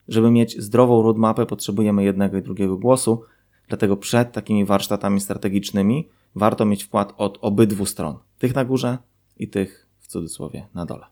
Żeby 0.08 0.32
mieć 0.32 0.62
zdrową 0.62 1.02
roadmapę 1.02 1.46
potrzebujemy 1.46 2.04
jednego 2.04 2.38
i 2.38 2.42
drugiego 2.42 2.78
głosu, 2.78 3.24
dlatego 3.68 3.98
przed 3.98 4.32
takimi 4.32 4.66
warsztatami 4.66 5.22
strategicznymi 5.22 6.10
warto 6.36 6.66
mieć 6.66 6.84
wkład 6.84 7.14
od 7.18 7.38
obydwu 7.42 7.86
stron, 7.86 8.18
tych 8.38 8.56
na 8.56 8.66
górze 8.66 8.98
i 9.38 9.48
tych 9.48 9.88
w 10.00 10.08
cudzysłowie 10.08 10.68
na 10.74 10.86
dole. 10.86 11.06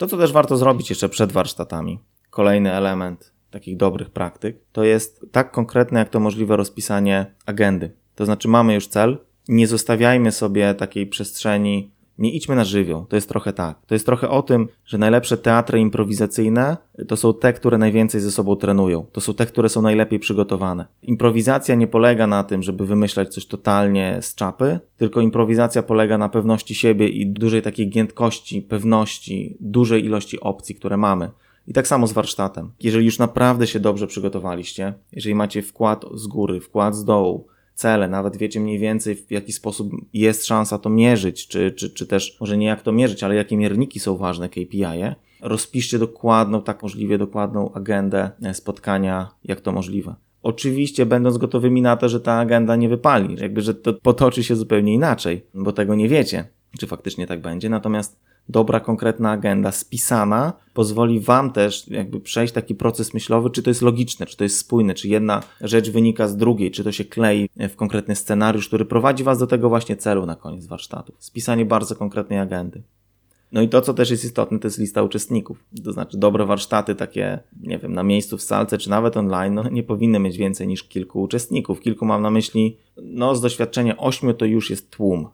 To, 0.00 0.06
co 0.06 0.16
też 0.16 0.32
warto 0.32 0.56
zrobić 0.56 0.90
jeszcze 0.90 1.08
przed 1.08 1.32
warsztatami, 1.32 1.98
kolejny 2.30 2.72
element 2.72 3.32
takich 3.50 3.76
dobrych 3.76 4.10
praktyk, 4.10 4.60
to 4.72 4.84
jest 4.84 5.26
tak 5.32 5.50
konkretne 5.52 5.98
jak 5.98 6.08
to 6.08 6.20
możliwe 6.20 6.56
rozpisanie 6.56 7.34
agendy. 7.46 7.92
To 8.14 8.24
znaczy 8.24 8.48
mamy 8.48 8.74
już 8.74 8.86
cel, 8.86 9.18
nie 9.48 9.66
zostawiajmy 9.66 10.32
sobie 10.32 10.74
takiej 10.74 11.06
przestrzeni 11.06 11.90
nie 12.20 12.30
idźmy 12.30 12.56
na 12.56 12.64
żywioł. 12.64 13.06
To 13.08 13.16
jest 13.16 13.28
trochę 13.28 13.52
tak. 13.52 13.86
To 13.86 13.94
jest 13.94 14.06
trochę 14.06 14.28
o 14.28 14.42
tym, 14.42 14.68
że 14.86 14.98
najlepsze 14.98 15.36
teatry 15.36 15.80
improwizacyjne 15.80 16.76
to 17.08 17.16
są 17.16 17.34
te, 17.34 17.52
które 17.52 17.78
najwięcej 17.78 18.20
ze 18.20 18.30
sobą 18.30 18.56
trenują. 18.56 19.06
To 19.12 19.20
są 19.20 19.34
te, 19.34 19.46
które 19.46 19.68
są 19.68 19.82
najlepiej 19.82 20.18
przygotowane. 20.18 20.86
Improwizacja 21.02 21.74
nie 21.74 21.86
polega 21.86 22.26
na 22.26 22.44
tym, 22.44 22.62
żeby 22.62 22.86
wymyślać 22.86 23.34
coś 23.34 23.46
totalnie 23.46 24.18
z 24.20 24.34
czapy, 24.34 24.80
tylko 24.96 25.20
improwizacja 25.20 25.82
polega 25.82 26.18
na 26.18 26.28
pewności 26.28 26.74
siebie 26.74 27.08
i 27.08 27.26
dużej 27.26 27.62
takiej 27.62 27.90
giętkości, 27.90 28.62
pewności, 28.62 29.56
dużej 29.60 30.04
ilości 30.04 30.40
opcji, 30.40 30.74
które 30.74 30.96
mamy. 30.96 31.30
I 31.66 31.72
tak 31.72 31.88
samo 31.88 32.06
z 32.06 32.12
warsztatem. 32.12 32.72
Jeżeli 32.80 33.04
już 33.04 33.18
naprawdę 33.18 33.66
się 33.66 33.80
dobrze 33.80 34.06
przygotowaliście, 34.06 34.94
jeżeli 35.12 35.34
macie 35.34 35.62
wkład 35.62 36.04
z 36.14 36.26
góry, 36.26 36.60
wkład 36.60 36.94
z 36.96 37.04
dołu, 37.04 37.46
cele, 37.80 38.08
nawet 38.08 38.36
wiecie 38.36 38.60
mniej 38.60 38.78
więcej 38.78 39.14
w 39.14 39.30
jaki 39.30 39.52
sposób 39.52 39.92
jest 40.12 40.46
szansa 40.46 40.78
to 40.78 40.90
mierzyć, 40.90 41.48
czy, 41.48 41.72
czy, 41.72 41.90
czy 41.90 42.06
też 42.06 42.36
może 42.40 42.56
nie 42.56 42.66
jak 42.66 42.82
to 42.82 42.92
mierzyć, 42.92 43.24
ale 43.24 43.34
jakie 43.34 43.56
mierniki 43.56 44.00
są 44.00 44.16
ważne 44.16 44.48
KPI, 44.48 44.84
-e. 44.84 45.14
rozpiszcie 45.40 45.98
dokładną, 45.98 46.62
tak 46.62 46.82
możliwie 46.82 47.18
dokładną 47.18 47.72
agendę 47.72 48.30
e, 48.42 48.54
spotkania, 48.54 49.30
jak 49.44 49.60
to 49.60 49.72
możliwe. 49.72 50.14
Oczywiście 50.42 51.06
będąc 51.06 51.38
gotowymi 51.38 51.82
na 51.82 51.96
to, 51.96 52.08
że 52.08 52.20
ta 52.20 52.32
agenda 52.32 52.76
nie 52.76 52.88
wypali, 52.88 53.36
jakby, 53.40 53.62
że 53.62 53.74
to 53.74 53.92
potoczy 53.92 54.44
się 54.44 54.56
zupełnie 54.56 54.94
inaczej, 54.94 55.46
bo 55.54 55.72
tego 55.72 55.94
nie 55.94 56.08
wiecie, 56.08 56.44
czy 56.78 56.86
faktycznie 56.86 57.26
tak 57.26 57.40
będzie. 57.40 57.68
Natomiast 57.68 58.20
dobra, 58.50 58.80
konkretna 58.80 59.30
agenda 59.30 59.72
spisana 59.72 60.52
pozwoli 60.74 61.20
Wam 61.20 61.52
też 61.52 61.88
jakby 61.88 62.20
przejść 62.20 62.52
taki 62.52 62.74
proces 62.74 63.14
myślowy, 63.14 63.50
czy 63.50 63.62
to 63.62 63.70
jest 63.70 63.82
logiczne, 63.82 64.26
czy 64.26 64.36
to 64.36 64.44
jest 64.44 64.58
spójne, 64.58 64.94
czy 64.94 65.08
jedna 65.08 65.42
rzecz 65.60 65.90
wynika 65.90 66.28
z 66.28 66.36
drugiej, 66.36 66.70
czy 66.70 66.84
to 66.84 66.92
się 66.92 67.04
klei 67.04 67.48
w 67.56 67.76
konkretny 67.76 68.16
scenariusz, 68.16 68.68
który 68.68 68.84
prowadzi 68.84 69.24
Was 69.24 69.38
do 69.38 69.46
tego 69.46 69.68
właśnie 69.68 69.96
celu 69.96 70.26
na 70.26 70.36
koniec 70.36 70.66
warsztatu. 70.66 71.12
Spisanie 71.18 71.64
bardzo 71.64 71.96
konkretnej 71.96 72.38
agendy. 72.38 72.82
No 73.52 73.62
i 73.62 73.68
to, 73.68 73.80
co 73.80 73.94
też 73.94 74.10
jest 74.10 74.24
istotne, 74.24 74.58
to 74.58 74.66
jest 74.66 74.78
lista 74.78 75.02
uczestników. 75.02 75.64
To 75.84 75.92
znaczy, 75.92 76.18
dobre 76.18 76.46
warsztaty, 76.46 76.94
takie, 76.94 77.38
nie 77.60 77.78
wiem, 77.78 77.92
na 77.92 78.02
miejscu 78.02 78.38
w 78.38 78.42
salce, 78.42 78.78
czy 78.78 78.90
nawet 78.90 79.16
online, 79.16 79.54
no, 79.54 79.68
nie 79.68 79.82
powinny 79.82 80.18
mieć 80.18 80.36
więcej 80.36 80.68
niż 80.68 80.84
kilku 80.84 81.22
uczestników. 81.22 81.80
Kilku 81.80 82.04
mam 82.04 82.22
na 82.22 82.30
myśli, 82.30 82.76
no, 83.02 83.36
z 83.36 83.40
doświadczenia 83.40 83.96
ośmiu 83.96 84.34
to 84.34 84.44
już 84.44 84.70
jest 84.70 84.90
tłum 84.90 85.28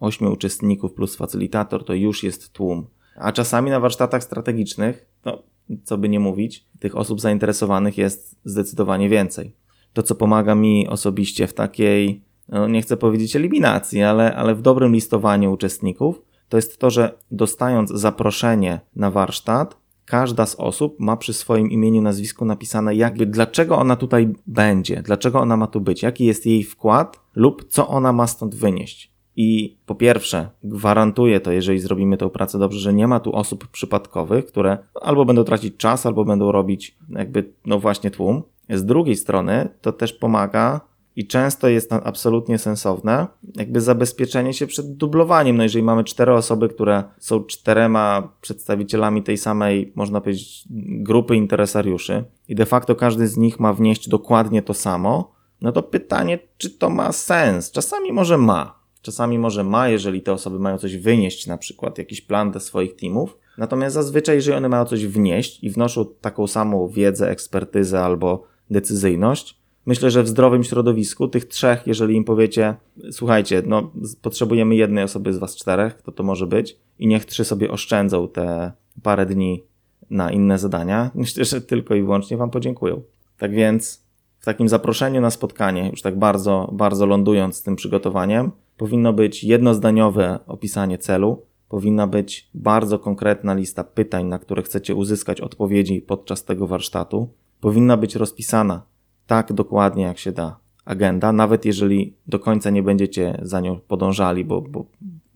ośmiu 0.00 0.32
uczestników 0.32 0.92
plus 0.92 1.16
facylitator 1.16 1.84
to 1.84 1.94
już 1.94 2.22
jest 2.22 2.52
tłum. 2.52 2.86
A 3.16 3.32
czasami 3.32 3.70
na 3.70 3.80
warsztatach 3.80 4.24
strategicznych, 4.24 5.06
no, 5.24 5.42
co 5.84 5.98
by 5.98 6.08
nie 6.08 6.20
mówić, 6.20 6.66
tych 6.78 6.96
osób 6.96 7.20
zainteresowanych 7.20 7.98
jest 7.98 8.36
zdecydowanie 8.44 9.08
więcej. 9.08 9.52
To, 9.92 10.02
co 10.02 10.14
pomaga 10.14 10.54
mi 10.54 10.88
osobiście 10.88 11.46
w 11.46 11.54
takiej, 11.54 12.22
no 12.48 12.68
nie 12.68 12.82
chcę 12.82 12.96
powiedzieć 12.96 13.36
eliminacji, 13.36 14.02
ale, 14.02 14.36
ale 14.36 14.54
w 14.54 14.62
dobrym 14.62 14.92
listowaniu 14.92 15.52
uczestników, 15.52 16.22
to 16.48 16.56
jest 16.56 16.78
to, 16.78 16.90
że 16.90 17.18
dostając 17.30 17.90
zaproszenie 17.90 18.80
na 18.96 19.10
warsztat, 19.10 19.76
każda 20.04 20.46
z 20.46 20.54
osób 20.54 21.00
ma 21.00 21.16
przy 21.16 21.32
swoim 21.32 21.70
imieniu, 21.70 22.02
nazwisku 22.02 22.44
napisane, 22.44 22.94
jakby 22.94 23.26
dlaczego 23.26 23.78
ona 23.78 23.96
tutaj 23.96 24.34
będzie, 24.46 25.02
dlaczego 25.02 25.40
ona 25.40 25.56
ma 25.56 25.66
tu 25.66 25.80
być, 25.80 26.02
jaki 26.02 26.24
jest 26.24 26.46
jej 26.46 26.64
wkład 26.64 27.20
lub 27.34 27.64
co 27.68 27.88
ona 27.88 28.12
ma 28.12 28.26
stąd 28.26 28.54
wynieść. 28.54 29.12
I 29.40 29.76
po 29.86 29.94
pierwsze, 29.94 30.48
gwarantuję 30.64 31.40
to, 31.40 31.52
jeżeli 31.52 31.78
zrobimy 31.78 32.16
tę 32.16 32.30
pracę 32.30 32.58
dobrze, 32.58 32.78
że 32.78 32.92
nie 32.92 33.08
ma 33.08 33.20
tu 33.20 33.32
osób 33.32 33.66
przypadkowych, 33.66 34.46
które 34.46 34.78
albo 34.94 35.24
będą 35.24 35.44
tracić 35.44 35.76
czas, 35.76 36.06
albo 36.06 36.24
będą 36.24 36.52
robić 36.52 36.96
jakby, 37.10 37.52
no 37.66 37.78
właśnie 37.78 38.10
tłum. 38.10 38.42
Z 38.70 38.84
drugiej 38.84 39.16
strony, 39.16 39.68
to 39.80 39.92
też 39.92 40.12
pomaga 40.12 40.80
i 41.16 41.26
często 41.26 41.68
jest 41.68 41.92
absolutnie 41.92 42.58
sensowne, 42.58 43.26
jakby 43.56 43.80
zabezpieczenie 43.80 44.54
się 44.54 44.66
przed 44.66 44.96
dublowaniem. 44.96 45.56
No 45.56 45.62
jeżeli 45.62 45.84
mamy 45.84 46.04
cztery 46.04 46.32
osoby, 46.32 46.68
które 46.68 47.04
są 47.18 47.44
czterema 47.44 48.32
przedstawicielami 48.40 49.22
tej 49.22 49.36
samej, 49.36 49.92
można 49.94 50.20
powiedzieć, 50.20 50.64
grupy 51.00 51.36
interesariuszy 51.36 52.24
i 52.48 52.54
de 52.54 52.66
facto 52.66 52.94
każdy 52.94 53.28
z 53.28 53.36
nich 53.36 53.60
ma 53.60 53.72
wnieść 53.72 54.08
dokładnie 54.08 54.62
to 54.62 54.74
samo, 54.74 55.32
no 55.60 55.72
to 55.72 55.82
pytanie, 55.82 56.38
czy 56.56 56.70
to 56.70 56.90
ma 56.90 57.12
sens? 57.12 57.70
Czasami 57.70 58.12
może 58.12 58.38
ma. 58.38 58.77
Czasami 59.08 59.38
może 59.38 59.64
ma, 59.64 59.88
jeżeli 59.88 60.22
te 60.22 60.32
osoby 60.32 60.58
mają 60.58 60.78
coś 60.78 60.96
wynieść, 60.96 61.46
na 61.46 61.58
przykład 61.58 61.98
jakiś 61.98 62.20
plan 62.20 62.50
do 62.50 62.60
swoich 62.60 62.96
teamów. 62.96 63.38
Natomiast 63.58 63.94
zazwyczaj, 63.94 64.36
jeżeli 64.36 64.56
one 64.56 64.68
mają 64.68 64.84
coś 64.84 65.06
wnieść 65.06 65.64
i 65.64 65.70
wnoszą 65.70 66.04
taką 66.20 66.46
samą 66.46 66.88
wiedzę, 66.88 67.30
ekspertyzę 67.30 68.00
albo 68.00 68.44
decyzyjność, 68.70 69.58
myślę, 69.86 70.10
że 70.10 70.22
w 70.22 70.28
zdrowym 70.28 70.64
środowisku 70.64 71.28
tych 71.28 71.44
trzech, 71.44 71.86
jeżeli 71.86 72.14
im 72.16 72.24
powiecie, 72.24 72.74
słuchajcie, 73.10 73.62
no 73.66 73.90
potrzebujemy 74.22 74.76
jednej 74.76 75.04
osoby 75.04 75.32
z 75.32 75.38
was 75.38 75.56
czterech, 75.56 76.02
to 76.02 76.12
to 76.12 76.22
może 76.22 76.46
być 76.46 76.76
i 76.98 77.06
niech 77.06 77.24
trzy 77.24 77.44
sobie 77.44 77.70
oszczędzą 77.70 78.28
te 78.28 78.72
parę 79.02 79.26
dni 79.26 79.64
na 80.10 80.32
inne 80.32 80.58
zadania, 80.58 81.10
myślę, 81.14 81.44
że 81.44 81.60
tylko 81.60 81.94
i 81.94 82.02
wyłącznie 82.02 82.36
wam 82.36 82.50
podziękują. 82.50 83.02
Tak 83.38 83.52
więc 83.52 84.02
w 84.38 84.44
takim 84.44 84.68
zaproszeniu 84.68 85.20
na 85.20 85.30
spotkanie, 85.30 85.90
już 85.90 86.02
tak 86.02 86.18
bardzo, 86.18 86.70
bardzo 86.72 87.06
lądując 87.06 87.56
z 87.56 87.62
tym 87.62 87.76
przygotowaniem, 87.76 88.50
powinno 88.78 89.12
być 89.12 89.44
jednozdaniowe 89.44 90.38
opisanie 90.46 90.98
celu, 90.98 91.42
powinna 91.68 92.06
być 92.06 92.50
bardzo 92.54 92.98
konkretna 92.98 93.54
lista 93.54 93.84
pytań, 93.84 94.26
na 94.26 94.38
które 94.38 94.62
chcecie 94.62 94.94
uzyskać 94.94 95.40
odpowiedzi 95.40 96.02
podczas 96.02 96.44
tego 96.44 96.66
warsztatu, 96.66 97.28
powinna 97.60 97.96
być 97.96 98.14
rozpisana 98.16 98.82
tak 99.26 99.52
dokładnie, 99.52 100.02
jak 100.02 100.18
się 100.18 100.32
da 100.32 100.58
agenda, 100.84 101.32
nawet 101.32 101.64
jeżeli 101.64 102.16
do 102.26 102.38
końca 102.38 102.70
nie 102.70 102.82
będziecie 102.82 103.38
za 103.42 103.60
nią 103.60 103.80
podążali, 103.80 104.44
bo, 104.44 104.60
bo 104.60 104.84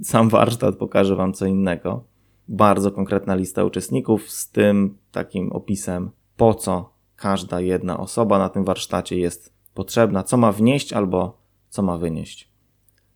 sam 0.03 0.29
warsztat 0.29 0.77
pokaże 0.77 1.17
Wam 1.17 1.33
co 1.33 1.47
innego. 1.47 2.05
Bardzo 2.49 2.91
konkretna 2.93 3.35
lista 3.35 3.65
uczestników 3.65 4.31
z 4.31 4.51
tym 4.51 4.99
takim 5.13 5.53
opisem, 5.53 6.11
po 6.37 6.55
co 6.55 6.93
każda 7.17 7.61
jedna 7.61 8.01
osoba 8.01 8.39
na 8.39 8.49
tym 8.49 8.65
warsztacie 8.65 9.19
jest 9.19 9.53
potrzebna, 9.75 10.23
co 10.23 10.37
ma 10.37 10.53
wnieść 10.53 10.93
albo 10.93 11.39
co 11.69 11.83
ma 11.83 11.99
wynieść. 11.99 12.52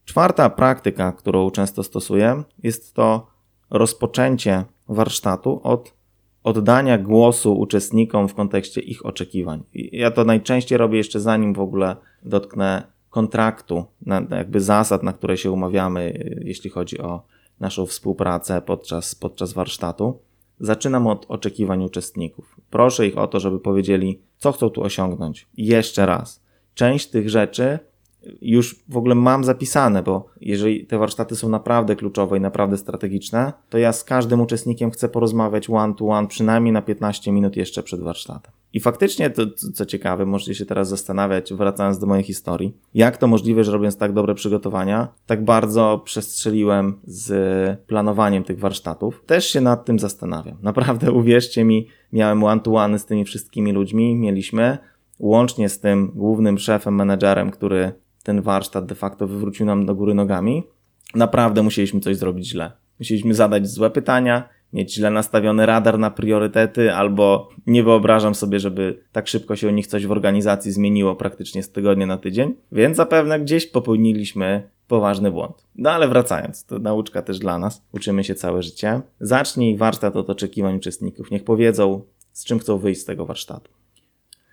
Czwarta 0.06 0.50
praktyka, 0.50 1.12
którą 1.12 1.50
często 1.50 1.82
stosuję, 1.82 2.42
jest 2.62 2.94
to 2.94 3.26
rozpoczęcie 3.70 4.64
warsztatu 4.88 5.60
od 5.62 5.92
oddania 6.42 6.98
głosu 6.98 7.58
uczestnikom 7.58 8.28
w 8.28 8.34
kontekście 8.34 8.80
ich 8.80 9.06
oczekiwań. 9.06 9.62
Ja 9.74 10.10
to 10.10 10.24
najczęściej 10.24 10.78
robię 10.78 10.98
jeszcze 10.98 11.20
zanim 11.20 11.54
w 11.54 11.60
ogóle 11.60 11.96
dotknę 12.22 12.82
kontraktu, 13.10 13.84
jakby 14.30 14.60
zasad, 14.60 15.02
na 15.02 15.12
które 15.12 15.36
się 15.36 15.50
umawiamy, 15.50 16.24
jeśli 16.44 16.70
chodzi 16.70 16.98
o 16.98 17.22
naszą 17.60 17.86
współpracę 17.86 18.62
podczas, 18.62 19.14
podczas 19.14 19.52
warsztatu. 19.52 20.18
Zaczynam 20.60 21.06
od 21.06 21.26
oczekiwań 21.28 21.84
uczestników. 21.84 22.56
Proszę 22.70 23.06
ich 23.06 23.18
o 23.18 23.26
to, 23.26 23.40
żeby 23.40 23.60
powiedzieli, 23.60 24.20
co 24.38 24.52
chcą 24.52 24.70
tu 24.70 24.82
osiągnąć. 24.82 25.46
jeszcze 25.56 26.06
raz. 26.06 26.42
Część 26.74 27.06
tych 27.06 27.30
rzeczy 27.30 27.78
już 28.42 28.76
w 28.88 28.96
ogóle 28.96 29.14
mam 29.14 29.44
zapisane, 29.44 30.02
bo 30.02 30.28
jeżeli 30.40 30.86
te 30.86 30.98
warsztaty 30.98 31.36
są 31.36 31.48
naprawdę 31.48 31.96
kluczowe 31.96 32.38
i 32.38 32.40
naprawdę 32.40 32.76
strategiczne, 32.76 33.52
to 33.68 33.78
ja 33.78 33.92
z 33.92 34.04
każdym 34.04 34.40
uczestnikiem 34.40 34.90
chcę 34.90 35.08
porozmawiać 35.08 35.70
one 35.70 35.94
to 35.94 36.06
one 36.06 36.28
przynajmniej 36.28 36.72
na 36.72 36.82
15 36.82 37.32
minut 37.32 37.56
jeszcze 37.56 37.82
przed 37.82 38.00
warsztatem. 38.00 38.52
I 38.72 38.80
faktycznie, 38.80 39.30
to 39.30 39.42
co 39.74 39.86
ciekawe, 39.86 40.26
możecie 40.26 40.54
się 40.54 40.66
teraz 40.66 40.88
zastanawiać, 40.88 41.54
wracając 41.54 41.98
do 41.98 42.06
mojej 42.06 42.24
historii, 42.24 42.76
jak 42.94 43.16
to 43.16 43.26
możliwe, 43.26 43.64
że 43.64 43.72
robiąc 43.72 43.96
tak 43.96 44.12
dobre 44.12 44.34
przygotowania, 44.34 45.08
tak 45.26 45.44
bardzo 45.44 46.02
przestrzeliłem 46.04 47.00
z 47.04 47.80
planowaniem 47.86 48.44
tych 48.44 48.58
warsztatów. 48.58 49.22
Też 49.26 49.48
się 49.50 49.60
nad 49.60 49.84
tym 49.84 49.98
zastanawiam. 49.98 50.56
Naprawdę, 50.62 51.12
uwierzcie 51.12 51.64
mi, 51.64 51.88
miałem 52.12 52.44
one 52.44 52.60
to 52.60 52.72
one 52.72 52.98
z 52.98 53.06
tymi 53.06 53.24
wszystkimi 53.24 53.72
ludźmi, 53.72 54.16
mieliśmy, 54.16 54.78
łącznie 55.18 55.68
z 55.68 55.80
tym 55.80 56.12
głównym 56.14 56.58
szefem, 56.58 56.94
menedżerem, 56.94 57.50
który 57.50 57.92
ten 58.26 58.42
warsztat 58.42 58.86
de 58.86 58.94
facto 58.94 59.26
wywrócił 59.26 59.66
nam 59.66 59.86
do 59.86 59.94
góry 59.94 60.14
nogami, 60.14 60.62
naprawdę 61.14 61.62
musieliśmy 61.62 62.00
coś 62.00 62.16
zrobić 62.16 62.48
źle. 62.48 62.72
Musieliśmy 62.98 63.34
zadać 63.34 63.68
złe 63.68 63.90
pytania, 63.90 64.48
mieć 64.72 64.94
źle 64.94 65.10
nastawiony 65.10 65.66
radar 65.66 65.98
na 65.98 66.10
priorytety, 66.10 66.92
albo 66.92 67.48
nie 67.66 67.82
wyobrażam 67.82 68.34
sobie, 68.34 68.60
żeby 68.60 69.02
tak 69.12 69.28
szybko 69.28 69.56
się 69.56 69.68
u 69.68 69.70
nich 69.70 69.86
coś 69.86 70.06
w 70.06 70.12
organizacji 70.12 70.72
zmieniło 70.72 71.16
praktycznie 71.16 71.62
z 71.62 71.72
tygodnia 71.72 72.06
na 72.06 72.18
tydzień, 72.18 72.54
więc 72.72 72.96
zapewne 72.96 73.40
gdzieś 73.40 73.66
popełniliśmy 73.66 74.70
poważny 74.88 75.30
błąd. 75.30 75.66
No 75.76 75.90
ale 75.90 76.08
wracając, 76.08 76.64
to 76.64 76.78
nauczka 76.78 77.22
też 77.22 77.38
dla 77.38 77.58
nas, 77.58 77.82
uczymy 77.92 78.24
się 78.24 78.34
całe 78.34 78.62
życie. 78.62 79.00
Zacznij 79.20 79.76
warsztat 79.76 80.16
od 80.16 80.30
oczekiwań 80.30 80.76
uczestników, 80.76 81.30
niech 81.30 81.44
powiedzą, 81.44 82.02
z 82.32 82.44
czym 82.44 82.58
chcą 82.58 82.78
wyjść 82.78 83.00
z 83.00 83.04
tego 83.04 83.26
warsztatu. 83.26 83.70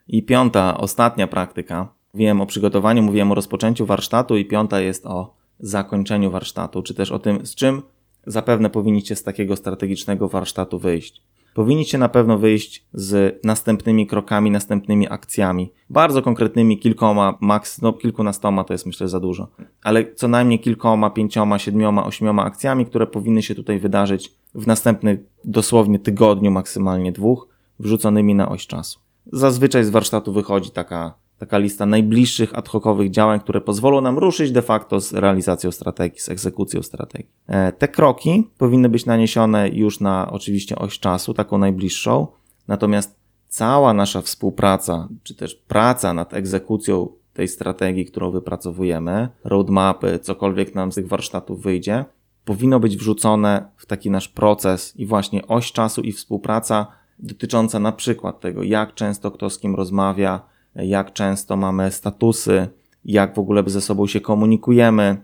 I 0.08 0.24
piąta, 0.24 0.78
ostatnia 0.78 1.28
praktyka, 1.28 2.03
Mówiłem 2.14 2.42
o 2.42 2.46
przygotowaniu, 2.46 3.04
mówiłem 3.04 3.32
o 3.32 3.36
rozpoczęciu 3.36 3.86
warsztatu 3.86 4.38
i 4.38 4.46
piąta 4.46 4.82
jest 4.82 5.06
o 5.06 5.34
zakończeniu 5.60 6.32
warsztatu, 6.32 6.84
czy 6.84 6.94
też 6.94 7.12
o 7.12 7.20
tym, 7.20 7.46
z 7.46 7.56
czym 7.56 7.82
zapewne 8.28 8.70
powinniście 8.70 9.16
z 9.16 9.24
takiego 9.24 9.56
strategicznego 9.56 10.28
warsztatu 10.28 10.80
wyjść. 10.80 11.22
Powinniście 11.54 11.98
na 11.98 12.10
pewno 12.10 12.38
wyjść 12.38 12.86
z 12.94 13.40
następnymi 13.44 14.08
krokami, 14.08 14.52
następnymi 14.52 15.10
akcjami. 15.10 15.72
Bardzo 15.90 16.22
konkretnymi, 16.22 16.80
kilkoma, 16.80 17.38
maks, 17.42 17.82
no 17.82 17.94
kilkunastoma 17.94 18.64
to 18.64 18.74
jest 18.74 18.86
myślę 18.86 19.08
za 19.08 19.20
dużo. 19.20 19.48
Ale 19.84 20.14
co 20.14 20.28
najmniej 20.28 20.60
kilkoma, 20.60 21.10
pięcioma, 21.10 21.60
siedmioma, 21.60 22.06
ośmioma 22.06 22.44
akcjami, 22.44 22.86
które 22.86 23.08
powinny 23.08 23.44
się 23.44 23.56
tutaj 23.56 23.80
wydarzyć 23.80 24.34
w 24.56 24.68
następnych 24.68 25.20
dosłownie 25.46 26.00
tygodniu, 26.00 26.52
maksymalnie 26.52 27.12
dwóch, 27.12 27.48
wrzuconymi 27.80 28.36
na 28.36 28.50
oś 28.50 28.68
czasu. 28.68 29.00
Zazwyczaj 29.32 29.84
z 29.84 29.90
warsztatu 29.90 30.34
wychodzi 30.34 30.72
taka 30.72 31.23
taka 31.40 31.58
lista 31.58 31.86
najbliższych 31.86 32.58
ad 32.58 32.70
hocowych 32.70 33.12
działań, 33.12 33.40
które 33.40 33.62
pozwolą 33.62 34.02
nam 34.02 34.18
ruszyć 34.18 34.52
de 34.52 34.62
facto 34.62 35.02
z 35.02 35.14
realizacją 35.14 35.72
strategii, 35.72 36.20
z 36.20 36.30
egzekucją 36.30 36.84
strategii. 36.84 37.32
E, 37.48 37.72
te 37.72 37.88
kroki 37.88 38.48
powinny 38.58 38.90
być 38.90 39.06
naniesione 39.06 39.70
już 39.70 40.00
na 40.00 40.32
oczywiście 40.32 40.76
oś 40.76 41.00
czasu, 41.00 41.34
taką 41.34 41.58
najbliższą, 41.58 42.28
natomiast 42.68 43.16
cała 43.48 43.94
nasza 43.94 44.22
współpraca, 44.22 45.08
czy 45.24 45.36
też 45.36 45.56
praca 45.56 46.14
nad 46.14 46.34
egzekucją 46.34 47.08
tej 47.34 47.48
strategii, 47.48 48.06
którą 48.06 48.32
wypracowujemy, 48.32 49.30
roadmapy, 49.44 50.20
cokolwiek 50.20 50.76
nam 50.76 50.92
z 50.92 50.96
tych 50.96 51.08
warsztatów 51.08 51.62
wyjdzie, 51.62 52.06
powinno 52.46 52.80
być 52.80 52.98
wrzucone 52.98 53.66
w 53.78 53.86
taki 53.86 54.10
nasz 54.10 54.28
proces 54.28 54.94
i 54.96 55.06
właśnie 55.06 55.48
oś 55.48 55.72
czasu 55.72 56.02
i 56.02 56.12
współpraca 56.12 56.88
dotycząca 57.20 57.80
na 57.80 57.92
przykład 57.92 58.40
tego, 58.40 58.64
jak 58.64 58.94
często 58.94 59.32
kto 59.32 59.50
z 59.50 59.60
kim 59.60 59.76
rozmawia, 59.76 60.42
jak 60.76 61.14
często 61.14 61.58
mamy 61.58 61.92
statusy, 61.92 62.68
jak 63.06 63.36
w 63.36 63.40
ogóle 63.40 63.64
ze 63.66 63.82
sobą 63.82 64.08
się 64.08 64.22
komunikujemy, 64.22 65.18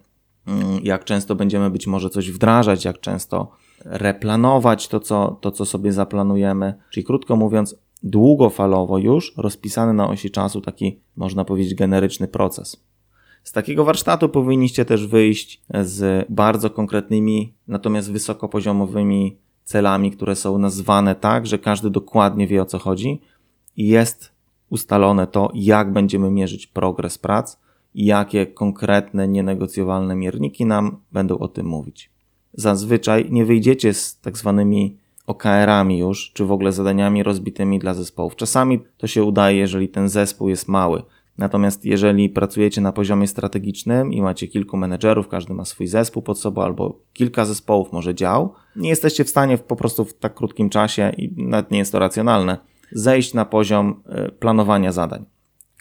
mm, 0.47 0.79
jak 0.83 1.03
często 1.03 1.35
będziemy 1.35 1.69
być 1.69 1.87
może 1.87 2.09
coś 2.09 2.31
wdrażać, 2.31 2.85
jak 2.85 2.99
często 2.99 3.51
replanować 3.85 4.87
to, 4.87 4.99
co, 4.99 5.37
to, 5.41 5.51
co 5.51 5.65
sobie 5.65 5.91
zaplanujemy. 5.91 6.73
Czyli 6.89 7.03
krótko 7.03 7.35
mówiąc, 7.35 7.75
długofalowo 8.03 8.97
już 8.97 9.33
rozpisany 9.37 9.93
na 9.93 10.09
osi 10.09 10.31
czasu 10.31 10.61
taki, 10.61 10.99
można 11.15 11.45
powiedzieć, 11.45 11.75
generyczny 11.75 12.27
proces. 12.27 12.83
Z 13.43 13.51
takiego 13.51 13.85
warsztatu 13.85 14.29
powinniście 14.29 14.85
też 14.85 15.07
wyjść 15.07 15.61
z 15.81 16.25
bardzo 16.29 16.69
konkretnymi, 16.69 17.53
natomiast 17.67 18.11
wysokopoziomowymi 18.11 19.37
celami, 19.63 20.11
które 20.11 20.35
są 20.35 20.57
nazwane 20.57 21.15
tak, 21.15 21.47
że 21.47 21.59
każdy 21.59 21.89
dokładnie 21.89 22.47
wie 22.47 22.61
o 22.61 22.65
co 22.65 22.79
chodzi 22.79 23.21
i 23.77 23.87
jest 23.87 24.28
ustalone 24.69 25.27
to, 25.27 25.51
jak 25.53 25.93
będziemy 25.93 26.31
mierzyć 26.31 26.67
progres 26.67 27.17
prac 27.17 27.57
i 27.95 28.05
jakie 28.05 28.45
konkretne, 28.45 29.27
nienegocjowalne 29.27 30.15
mierniki 30.15 30.65
nam 30.65 30.97
będą 31.11 31.37
o 31.37 31.47
tym 31.47 31.65
mówić. 31.65 32.11
Zazwyczaj 32.53 33.27
nie 33.31 33.45
wyjdziecie 33.45 33.93
z 33.93 34.19
tak 34.19 34.37
zwanymi 34.37 34.97
OKR-ami 35.27 35.97
już, 35.97 36.31
czy 36.33 36.45
w 36.45 36.51
ogóle 36.51 36.71
zadaniami 36.71 37.23
rozbitymi 37.23 37.79
dla 37.79 37.93
zespołów. 37.93 38.35
Czasami 38.35 38.79
to 38.97 39.07
się 39.07 39.23
udaje, 39.23 39.57
jeżeli 39.57 39.89
ten 39.89 40.09
zespół 40.09 40.49
jest 40.49 40.67
mały. 40.67 41.03
Natomiast 41.37 41.85
jeżeli 41.85 42.29
pracujecie 42.29 42.81
na 42.81 42.91
poziomie 42.91 43.27
strategicznym 43.27 44.13
i 44.13 44.21
macie 44.21 44.47
kilku 44.47 44.77
menedżerów, 44.77 45.27
każdy 45.27 45.53
ma 45.53 45.65
swój 45.65 45.87
zespół 45.87 46.23
pod 46.23 46.39
sobą 46.39 46.61
albo 46.61 46.99
kilka 47.13 47.45
zespołów, 47.45 47.91
może 47.91 48.15
dział, 48.15 48.53
nie 48.75 48.89
jesteście 48.89 49.23
w 49.23 49.29
stanie 49.29 49.57
po 49.57 49.75
prostu 49.75 50.05
w 50.05 50.13
tak 50.13 50.33
krótkim 50.33 50.69
czasie 50.69 51.11
i 51.17 51.43
nawet 51.43 51.71
nie 51.71 51.79
jest 51.79 51.91
to 51.91 51.99
racjonalne, 51.99 52.57
zejść 52.91 53.33
na 53.33 53.45
poziom 53.45 54.03
y, 54.27 54.31
planowania 54.31 54.91
zadań. 54.91 55.25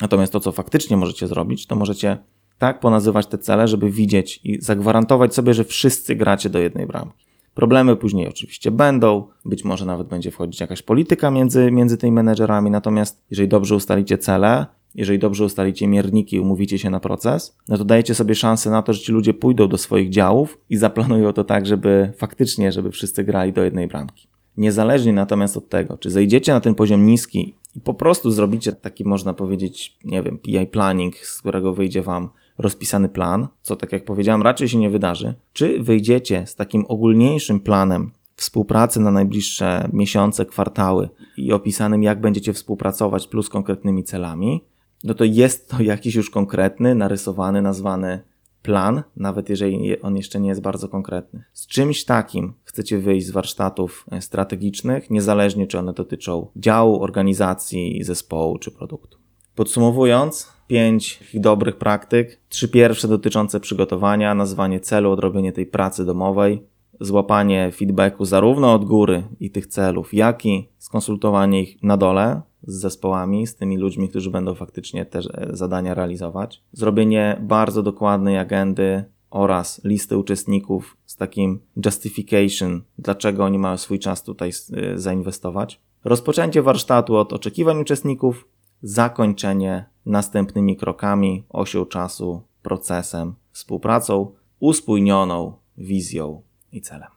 Natomiast 0.00 0.32
to, 0.32 0.40
co 0.40 0.52
faktycznie 0.52 0.96
możecie 0.96 1.26
zrobić, 1.26 1.66
to 1.66 1.76
możecie 1.76 2.18
tak 2.58 2.80
ponazywać 2.80 3.26
te 3.26 3.38
cele, 3.38 3.68
żeby 3.68 3.90
widzieć 3.90 4.40
i 4.44 4.60
zagwarantować 4.60 5.34
sobie, 5.34 5.54
że 5.54 5.64
wszyscy 5.64 6.16
gracie 6.16 6.50
do 6.50 6.58
jednej 6.58 6.86
bramki. 6.86 7.28
Problemy 7.54 7.96
później 7.96 8.28
oczywiście 8.28 8.70
będą, 8.70 9.26
być 9.44 9.64
może 9.64 9.86
nawet 9.86 10.08
będzie 10.08 10.30
wchodzić 10.30 10.60
jakaś 10.60 10.82
polityka 10.82 11.30
między, 11.30 11.70
między 11.70 11.96
tymi 11.96 12.12
menedżerami, 12.12 12.70
natomiast 12.70 13.22
jeżeli 13.30 13.48
dobrze 13.48 13.74
ustalicie 13.74 14.18
cele, 14.18 14.66
jeżeli 14.94 15.18
dobrze 15.18 15.44
ustalicie 15.44 15.88
mierniki 15.88 16.36
i 16.36 16.40
umówicie 16.40 16.78
się 16.78 16.90
na 16.90 17.00
proces, 17.00 17.56
no 17.68 17.78
to 17.78 17.84
dajecie 17.84 18.14
sobie 18.14 18.34
szansę 18.34 18.70
na 18.70 18.82
to, 18.82 18.92
że 18.92 19.00
ci 19.00 19.12
ludzie 19.12 19.34
pójdą 19.34 19.68
do 19.68 19.78
swoich 19.78 20.10
działów 20.10 20.58
i 20.70 20.76
zaplanują 20.76 21.32
to 21.32 21.44
tak, 21.44 21.66
żeby 21.66 22.12
faktycznie, 22.16 22.72
żeby 22.72 22.90
wszyscy 22.90 23.24
grali 23.24 23.52
do 23.52 23.64
jednej 23.64 23.88
bramki. 23.88 24.28
Niezależnie 24.58 25.12
natomiast 25.12 25.56
od 25.56 25.68
tego, 25.68 25.98
czy 25.98 26.10
zejdziecie 26.10 26.52
na 26.52 26.60
ten 26.60 26.74
poziom 26.74 27.06
niski 27.06 27.54
i 27.76 27.80
po 27.80 27.94
prostu 27.94 28.30
zrobicie 28.30 28.72
taki, 28.72 29.04
można 29.04 29.34
powiedzieć, 29.34 29.98
nie 30.04 30.22
wiem, 30.22 30.38
PI 30.38 30.66
planning, 30.66 31.16
z 31.16 31.38
którego 31.38 31.72
wyjdzie 31.74 32.02
wam 32.02 32.28
rozpisany 32.58 33.08
plan, 33.08 33.48
co 33.62 33.76
tak 33.76 33.92
jak 33.92 34.04
powiedziałem, 34.04 34.42
raczej 34.42 34.68
się 34.68 34.78
nie 34.78 34.90
wydarzy, 34.90 35.34
czy 35.52 35.82
wyjdziecie 35.82 36.46
z 36.46 36.54
takim 36.54 36.84
ogólniejszym 36.88 37.60
planem 37.60 38.10
współpracy 38.36 39.00
na 39.00 39.10
najbliższe 39.10 39.88
miesiące, 39.92 40.46
kwartały 40.46 41.08
i 41.36 41.52
opisanym, 41.52 42.02
jak 42.02 42.20
będziecie 42.20 42.52
współpracować, 42.52 43.26
plus 43.26 43.48
konkretnymi 43.48 44.04
celami, 44.04 44.64
no 45.04 45.14
to 45.14 45.24
jest 45.24 45.70
to 45.70 45.82
jakiś 45.82 46.14
już 46.14 46.30
konkretny, 46.30 46.94
narysowany, 46.94 47.62
nazwany 47.62 48.20
plan, 48.68 49.02
nawet 49.16 49.48
jeżeli 49.48 50.00
on 50.00 50.16
jeszcze 50.16 50.40
nie 50.40 50.48
jest 50.48 50.60
bardzo 50.60 50.88
konkretny. 50.88 51.44
Z 51.52 51.66
czymś 51.66 52.04
takim 52.04 52.54
chcecie 52.64 52.98
wyjść 52.98 53.26
z 53.26 53.30
warsztatów 53.30 54.06
strategicznych, 54.20 55.10
niezależnie 55.10 55.66
czy 55.66 55.78
one 55.78 55.92
dotyczą 55.92 56.46
działu, 56.56 57.02
organizacji, 57.02 58.04
zespołu 58.04 58.58
czy 58.58 58.70
produktu. 58.70 59.18
Podsumowując, 59.54 60.52
pięć 60.66 61.20
dobrych 61.34 61.76
praktyk. 61.76 62.40
Trzy 62.48 62.68
pierwsze 62.68 63.08
dotyczące 63.08 63.60
przygotowania, 63.60 64.34
nazwanie 64.34 64.80
celu, 64.80 65.10
odrobienie 65.10 65.52
tej 65.52 65.66
pracy 65.66 66.04
domowej, 66.04 66.62
złapanie 67.00 67.72
feedbacku 67.72 68.24
zarówno 68.24 68.74
od 68.74 68.84
góry 68.84 69.22
i 69.40 69.50
tych 69.50 69.66
celów, 69.66 70.14
jak 70.14 70.46
i 70.46 70.68
skonsultowanie 70.78 71.62
ich 71.62 71.82
na 71.82 71.96
dole 71.96 72.42
z 72.62 72.74
zespołami, 72.80 73.46
z 73.46 73.56
tymi 73.56 73.76
ludźmi, 73.76 74.08
którzy 74.08 74.30
będą 74.30 74.54
faktycznie 74.54 75.06
te 75.06 75.20
zadania 75.50 75.94
realizować. 75.94 76.62
Zrobienie 76.72 77.38
bardzo 77.42 77.82
dokładnej 77.82 78.38
agendy 78.38 79.04
oraz 79.30 79.80
listy 79.84 80.18
uczestników 80.18 80.96
z 81.06 81.16
takim 81.16 81.60
justification, 81.84 82.82
dlaczego 82.98 83.44
oni 83.44 83.58
mają 83.58 83.76
swój 83.76 83.98
czas 83.98 84.22
tutaj 84.22 84.50
y, 84.94 84.98
zainwestować. 84.98 85.80
Rozpoczęcie 86.04 86.62
warsztatu 86.62 87.16
od 87.16 87.32
oczekiwań 87.32 87.80
uczestników, 87.80 88.48
zakończenie 88.82 89.84
następnymi 90.06 90.76
krokami, 90.76 91.44
osią 91.48 91.86
czasu, 91.86 92.42
procesem, 92.62 93.34
współpracą, 93.52 94.32
uspójnioną 94.60 95.52
wizją 95.78 96.42
i 96.72 96.80
celem. 96.80 97.08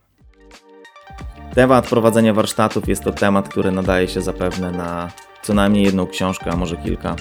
Temat 1.55 1.87
prowadzenia 1.87 2.33
warsztatów 2.33 2.89
jest 2.89 3.03
to 3.03 3.11
temat, 3.11 3.49
który 3.49 3.71
nadaje 3.71 4.07
się 4.07 4.21
zapewne 4.21 4.71
na 4.71 5.11
co 5.41 5.53
najmniej 5.53 5.83
jedną 5.83 6.07
książkę, 6.07 6.51
a 6.51 6.55
może 6.55 6.77
kilka. 6.77 7.15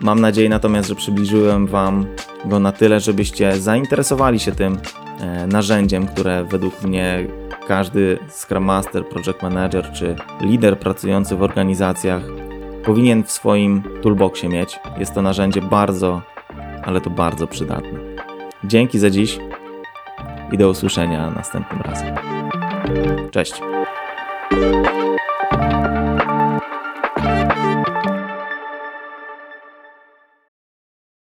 Mam 0.00 0.20
nadzieję 0.20 0.48
natomiast, 0.48 0.88
że 0.88 0.94
przybliżyłem 0.94 1.66
Wam 1.66 2.06
go 2.44 2.60
na 2.60 2.72
tyle, 2.72 3.00
żebyście 3.00 3.56
zainteresowali 3.56 4.40
się 4.40 4.52
tym 4.52 4.78
e, 5.20 5.46
narzędziem, 5.46 6.06
które 6.06 6.44
według 6.44 6.82
mnie 6.82 7.26
każdy 7.68 8.18
Scrum 8.28 8.64
Master, 8.64 9.06
Project 9.08 9.42
Manager 9.42 9.92
czy 9.92 10.16
lider 10.40 10.78
pracujący 10.78 11.36
w 11.36 11.42
organizacjach 11.42 12.22
powinien 12.84 13.24
w 13.24 13.30
swoim 13.30 13.82
toolboxie 14.02 14.48
mieć. 14.48 14.80
Jest 14.98 15.14
to 15.14 15.22
narzędzie 15.22 15.62
bardzo, 15.62 16.22
ale 16.82 17.00
to 17.00 17.10
bardzo 17.10 17.46
przydatne. 17.46 17.98
Dzięki 18.64 18.98
za 18.98 19.10
dziś 19.10 19.38
i 20.54 20.58
do 20.58 20.68
usłyszenia 20.68 21.30
następnym 21.30 21.80
razem. 21.80 22.14
Cześć. 23.30 23.60